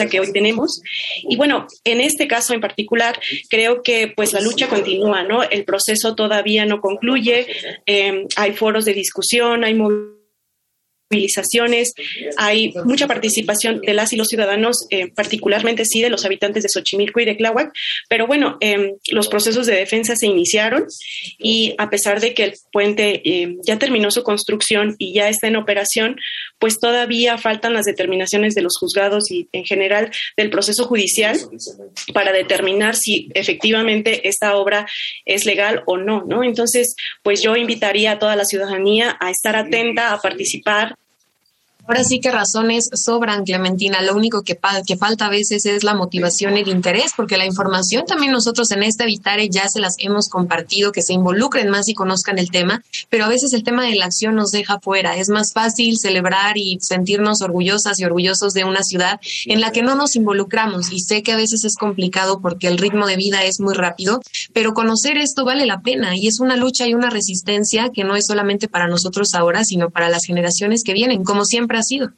que 0.09 0.19
hoy 0.19 0.31
tenemos. 0.33 0.81
Y 1.23 1.37
bueno, 1.37 1.67
en 1.85 2.01
este 2.01 2.27
caso 2.27 2.53
en 2.53 2.59
particular, 2.59 3.17
creo 3.49 3.81
que 3.81 4.11
pues 4.13 4.33
la 4.33 4.41
lucha 4.41 4.67
continúa, 4.67 5.23
¿no? 5.23 5.43
El 5.43 5.63
proceso 5.63 6.15
todavía 6.15 6.65
no 6.65 6.81
concluye, 6.81 7.47
eh, 7.85 8.25
hay 8.35 8.53
foros 8.53 8.83
de 8.83 8.93
discusión, 8.93 9.63
hay 9.63 9.73
movimientos 9.73 10.24
movilizaciones, 11.09 11.93
hay 12.37 12.73
mucha 12.83 13.07
participación 13.07 13.81
de 13.81 13.93
las 13.93 14.13
y 14.13 14.17
los 14.17 14.27
ciudadanos, 14.27 14.87
eh, 14.89 15.11
particularmente 15.13 15.85
sí 15.85 16.01
de 16.01 16.09
los 16.09 16.25
habitantes 16.25 16.63
de 16.63 16.69
Xochimilco 16.69 17.19
y 17.19 17.25
de 17.25 17.35
Tláhuac, 17.35 17.71
pero 18.09 18.27
bueno, 18.27 18.57
em, 18.59 18.93
los 19.11 19.27
procesos 19.27 19.67
de 19.67 19.75
defensa 19.75 20.15
se 20.15 20.27
iniciaron 20.27 20.85
y 21.37 21.75
a 21.77 21.89
pesar 21.89 22.19
de 22.21 22.33
que 22.33 22.43
el 22.43 22.53
puente 22.71 23.21
em, 23.23 23.57
ya 23.63 23.77
terminó 23.77 24.11
su 24.11 24.23
construcción 24.23 24.95
y 24.97 25.13
ya 25.13 25.29
está 25.29 25.47
en 25.47 25.55
operación, 25.55 26.17
pues 26.59 26.79
todavía 26.79 27.37
faltan 27.37 27.73
las 27.73 27.85
determinaciones 27.85 28.55
de 28.55 28.61
los 28.61 28.77
juzgados 28.77 29.29
y 29.31 29.49
en 29.51 29.65
general 29.65 30.11
del 30.37 30.49
proceso 30.49 30.85
judicial 30.85 31.37
para 32.13 32.31
determinar 32.31 32.95
si 32.95 33.29
efectivamente 33.33 34.27
esta 34.27 34.55
obra 34.55 34.87
es 35.25 35.45
legal 35.45 35.83
o 35.85 35.97
no, 35.97 36.23
¿no? 36.27 36.43
Entonces, 36.43 36.95
pues 37.23 37.41
yo 37.41 37.55
invitaría 37.55 38.11
a 38.11 38.19
toda 38.19 38.35
la 38.35 38.45
ciudadanía 38.45 39.17
a 39.19 39.29
estar 39.29 39.55
atenta, 39.55 40.13
a 40.13 40.19
participar 40.19 40.95
Ahora 41.87 42.03
sí 42.03 42.19
que 42.19 42.31
razones 42.31 42.89
sobran, 42.93 43.45
Clementina. 43.45 44.01
Lo 44.01 44.15
único 44.15 44.41
que, 44.41 44.55
falta 44.55 45.27
a 45.27 45.29
veces 45.29 45.67
es 45.67 45.83
la 45.83 45.93
motivación 45.93 46.57
y 46.57 46.61
el 46.61 46.69
interés, 46.69 47.11
porque 47.15 47.37
la 47.37 47.45
información 47.45 48.05
también 48.07 48.31
nosotros 48.31 48.71
en 48.71 48.81
este 48.81 49.05
Vitare 49.05 49.49
ya 49.49 49.69
se 49.69 49.79
las 49.79 49.95
hemos 49.99 50.27
compartido, 50.27 50.91
que 50.91 51.03
se 51.03 51.13
involucren 51.13 51.69
más 51.69 51.87
y 51.87 51.93
conozcan 51.93 52.39
el 52.39 52.49
tema, 52.49 52.83
pero 53.09 53.25
a 53.25 53.27
veces 53.27 53.53
el 53.53 53.63
tema 53.63 53.83
de 53.83 53.95
la 53.95 54.05
acción 54.05 54.33
nos 54.33 54.51
deja 54.51 54.79
fuera. 54.79 55.15
Es 55.17 55.29
más 55.29 55.53
fácil 55.53 55.99
celebrar 55.99 56.57
y 56.57 56.79
sentirnos 56.81 57.43
orgullosas 57.43 57.99
y 57.99 58.05
orgullosos 58.05 58.53
de 58.53 58.63
una 58.63 58.81
ciudad 58.81 59.19
en 59.45 59.61
la 59.61 59.71
que 59.71 59.83
no 59.83 59.93
nos 59.93 60.15
involucramos. 60.15 60.91
Y 60.91 61.01
sé 61.01 61.21
que 61.21 61.33
a 61.33 61.37
veces 61.37 61.65
es 61.65 61.75
complicado 61.75 62.39
porque 62.41 62.67
el 62.67 62.79
ritmo 62.79 63.05
de 63.05 63.15
vida 63.15 63.43
es 63.43 63.59
muy 63.59 63.75
rápido, 63.75 64.21
pero 64.53 64.73
conocer 64.73 65.17
esto 65.17 65.45
vale 65.45 65.67
la 65.67 65.81
pena 65.81 66.15
y 66.17 66.27
es 66.27 66.39
una 66.39 66.55
lucha 66.55 66.87
y 66.87 66.95
una 66.95 67.11
resistencia 67.11 67.89
que 67.93 68.03
no 68.03 68.15
es 68.15 68.25
solamente 68.25 68.67
para 68.67 68.87
nosotros 68.87 69.35
ahora, 69.35 69.63
sino 69.63 69.91
para 69.91 70.09
las 70.09 70.25
generaciones 70.25 70.83
que 70.83 70.93
vienen. 70.93 71.23
Como 71.23 71.45
siempre 71.45 71.74
ha 71.75 71.83
sido. 71.83 72.09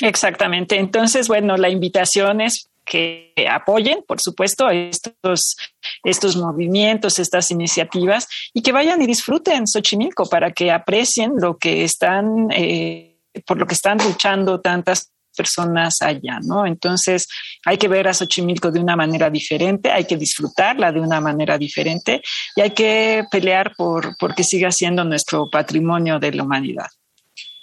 Exactamente. 0.00 0.76
Entonces, 0.78 1.28
bueno, 1.28 1.56
la 1.56 1.68
invitación 1.68 2.40
es 2.40 2.68
que 2.88 3.34
apoyen, 3.50 4.02
por 4.06 4.20
supuesto, 4.20 4.70
estos, 4.70 5.56
estos 6.04 6.36
movimientos, 6.36 7.18
estas 7.18 7.50
iniciativas 7.50 8.26
y 8.54 8.62
que 8.62 8.72
vayan 8.72 9.02
y 9.02 9.06
disfruten 9.06 9.66
Xochimilco 9.66 10.28
para 10.28 10.52
que 10.52 10.70
aprecien 10.70 11.32
lo 11.38 11.58
que 11.58 11.84
están, 11.84 12.48
eh, 12.50 13.18
por 13.46 13.58
lo 13.58 13.66
que 13.66 13.74
están 13.74 13.98
luchando 13.98 14.60
tantas 14.60 15.12
personas 15.36 16.00
allá, 16.00 16.40
¿no? 16.42 16.66
Entonces 16.66 17.28
hay 17.64 17.76
que 17.76 17.88
ver 17.88 18.08
a 18.08 18.14
Xochimilco 18.14 18.70
de 18.72 18.80
una 18.80 18.96
manera 18.96 19.30
diferente, 19.30 19.90
hay 19.90 20.04
que 20.04 20.16
disfrutarla 20.16 20.90
de 20.90 21.00
una 21.00 21.20
manera 21.20 21.58
diferente 21.58 22.22
y 22.56 22.60
hay 22.62 22.70
que 22.70 23.24
pelear 23.30 23.74
por, 23.76 24.16
por 24.16 24.34
que 24.34 24.42
siga 24.42 24.72
siendo 24.72 25.04
nuestro 25.04 25.48
patrimonio 25.48 26.18
de 26.18 26.32
la 26.32 26.42
humanidad. 26.42 26.88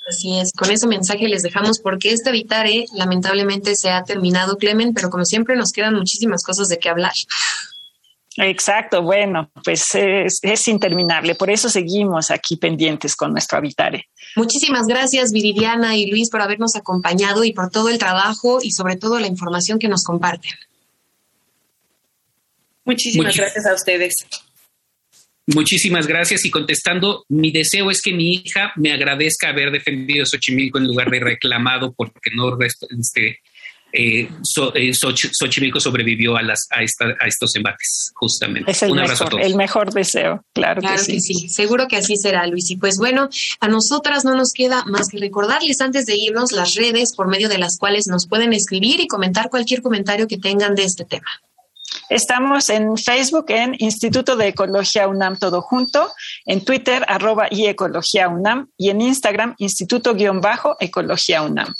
Así 0.07 0.37
es, 0.37 0.51
con 0.53 0.69
ese 0.69 0.87
mensaje 0.87 1.27
les 1.27 1.41
dejamos 1.41 1.79
porque 1.79 2.11
este 2.11 2.31
Vitare 2.31 2.85
lamentablemente 2.93 3.75
se 3.75 3.89
ha 3.89 4.03
terminado, 4.03 4.57
Clemen, 4.57 4.93
pero 4.93 5.09
como 5.09 5.25
siempre 5.25 5.55
nos 5.55 5.71
quedan 5.71 5.95
muchísimas 5.95 6.43
cosas 6.43 6.67
de 6.67 6.77
qué 6.77 6.89
hablar. 6.89 7.13
Exacto, 8.37 9.01
bueno, 9.01 9.49
pues 9.63 9.95
es, 9.95 10.67
interminable, 10.67 11.35
por 11.35 11.49
eso 11.49 11.69
seguimos 11.69 12.31
aquí 12.31 12.57
pendientes 12.57 13.15
con 13.15 13.31
nuestro 13.31 13.59
Vitare. 13.61 14.09
Muchísimas 14.35 14.87
gracias 14.87 15.31
Viridiana 15.31 15.95
y 15.95 16.11
Luis 16.11 16.29
por 16.29 16.41
habernos 16.41 16.75
acompañado 16.75 17.43
y 17.43 17.53
por 17.53 17.71
todo 17.71 17.89
el 17.89 17.97
trabajo 17.97 18.59
y 18.61 18.71
sobre 18.71 18.97
todo 18.97 19.19
la 19.19 19.27
información 19.27 19.79
que 19.79 19.87
nos 19.87 20.03
comparten. 20.03 20.51
Muchísimas 22.83 23.35
gracias 23.35 23.65
a 23.65 23.73
ustedes. 23.73 24.27
Muchísimas 25.47 26.07
gracias 26.07 26.43
y 26.45 26.49
contestando, 26.49 27.23
mi 27.29 27.51
deseo 27.51 27.91
es 27.91 28.01
que 28.01 28.13
mi 28.13 28.33
hija 28.33 28.71
me 28.77 28.91
agradezca 28.91 29.49
haber 29.49 29.71
defendido 29.71 30.25
Xochimilco 30.25 30.79
en 30.79 30.87
lugar 30.87 31.11
de 31.11 31.19
reclamado 31.19 31.93
porque 31.93 32.31
no 32.33 32.57
este, 32.59 33.41
eh, 33.93 34.27
eh 34.73 34.93
Xochimilco 34.93 35.79
sobrevivió 35.79 36.35
a, 36.35 36.41
las, 36.41 36.67
a, 36.71 36.81
estos 36.81 37.55
embates, 37.55 38.11
justamente. 38.15 38.71
Es 38.71 38.81
el, 38.81 38.91
Un 38.91 38.99
abrazo 38.99 39.25
mejor, 39.25 39.27
a 39.27 39.29
todos. 39.29 39.45
el 39.45 39.55
mejor 39.55 39.93
deseo, 39.93 40.45
claro, 40.51 40.81
claro 40.81 40.97
que, 41.05 41.19
sí. 41.19 41.21
sí. 41.21 41.49
Seguro 41.49 41.87
que 41.87 41.97
así 41.97 42.17
será, 42.17 42.47
Luis. 42.47 42.71
Y 42.71 42.77
pues 42.77 42.97
bueno, 42.97 43.29
a 43.59 43.67
nosotras 43.67 44.25
no 44.25 44.35
nos 44.35 44.51
queda 44.51 44.83
más 44.85 45.09
que 45.09 45.19
recordarles 45.19 45.79
antes 45.79 46.07
de 46.07 46.15
irnos 46.15 46.53
las 46.53 46.73
redes 46.73 47.15
por 47.15 47.27
medio 47.27 47.49
de 47.49 47.59
las 47.59 47.77
cuales 47.77 48.07
nos 48.07 48.27
pueden 48.27 48.51
escribir 48.51 48.99
y 48.99 49.07
comentar 49.07 49.49
cualquier 49.49 49.83
comentario 49.83 50.27
que 50.27 50.37
tengan 50.37 50.73
de 50.73 50.85
este 50.85 51.05
tema. 51.05 51.27
Estamos 52.09 52.69
en 52.69 52.97
Facebook 52.97 53.45
en 53.47 53.75
Instituto 53.79 54.35
de 54.35 54.49
Ecología 54.49 55.07
UNAM 55.07 55.37
todo 55.39 55.61
junto, 55.61 56.11
en 56.45 56.63
Twitter 56.63 57.03
arroba 57.07 57.47
y 57.49 57.65
Ecología 57.65 58.29
UNAM 58.29 58.69
y 58.77 58.91
en 58.91 59.01
Instagram 59.01 59.55
Instituto-Ecología 59.57 61.41
UNAM. 61.41 61.73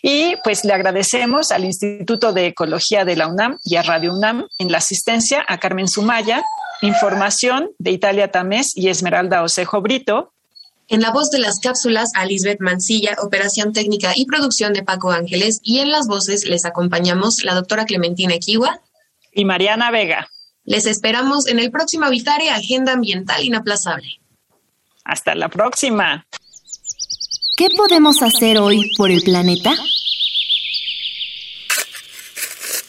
Y 0.00 0.36
pues 0.44 0.64
le 0.64 0.72
agradecemos 0.72 1.50
al 1.50 1.64
Instituto 1.64 2.32
de 2.32 2.46
Ecología 2.46 3.04
de 3.04 3.16
la 3.16 3.26
UNAM 3.26 3.58
y 3.64 3.74
a 3.74 3.82
Radio 3.82 4.14
UNAM 4.14 4.46
en 4.58 4.70
la 4.70 4.78
asistencia 4.78 5.44
a 5.48 5.58
Carmen 5.58 5.88
Sumaya, 5.88 6.44
información 6.80 7.70
de 7.78 7.90
Italia 7.90 8.30
Tamés 8.30 8.76
y 8.76 8.88
Esmeralda 8.88 9.42
Osejo 9.42 9.80
Brito, 9.80 10.32
en 10.88 11.00
la 11.00 11.10
voz 11.10 11.30
de 11.30 11.38
las 11.38 11.58
cápsulas, 11.58 12.10
a 12.14 12.26
Lisbeth 12.26 12.60
Mancilla, 12.60 13.16
operación 13.22 13.72
técnica 13.72 14.12
y 14.14 14.26
producción 14.26 14.74
de 14.74 14.82
Paco 14.82 15.10
Ángeles. 15.10 15.58
Y 15.62 15.78
en 15.78 15.90
las 15.90 16.06
voces 16.06 16.44
les 16.44 16.66
acompañamos 16.66 17.44
la 17.44 17.54
doctora 17.54 17.86
Clementina 17.86 18.34
Equiwa 18.34 18.80
y 19.32 19.44
Mariana 19.44 19.90
Vega. 19.90 20.28
Les 20.64 20.86
esperamos 20.86 21.46
en 21.48 21.58
el 21.58 21.70
próximo 21.70 22.06
Habitare 22.06 22.50
Agenda 22.50 22.92
Ambiental 22.92 23.42
Inaplazable. 23.44 24.20
Hasta 25.04 25.34
la 25.34 25.48
próxima. 25.48 26.26
¿Qué 27.56 27.68
podemos 27.76 28.22
hacer 28.22 28.58
hoy 28.58 28.92
por 28.96 29.10
el 29.10 29.22
planeta? 29.22 29.74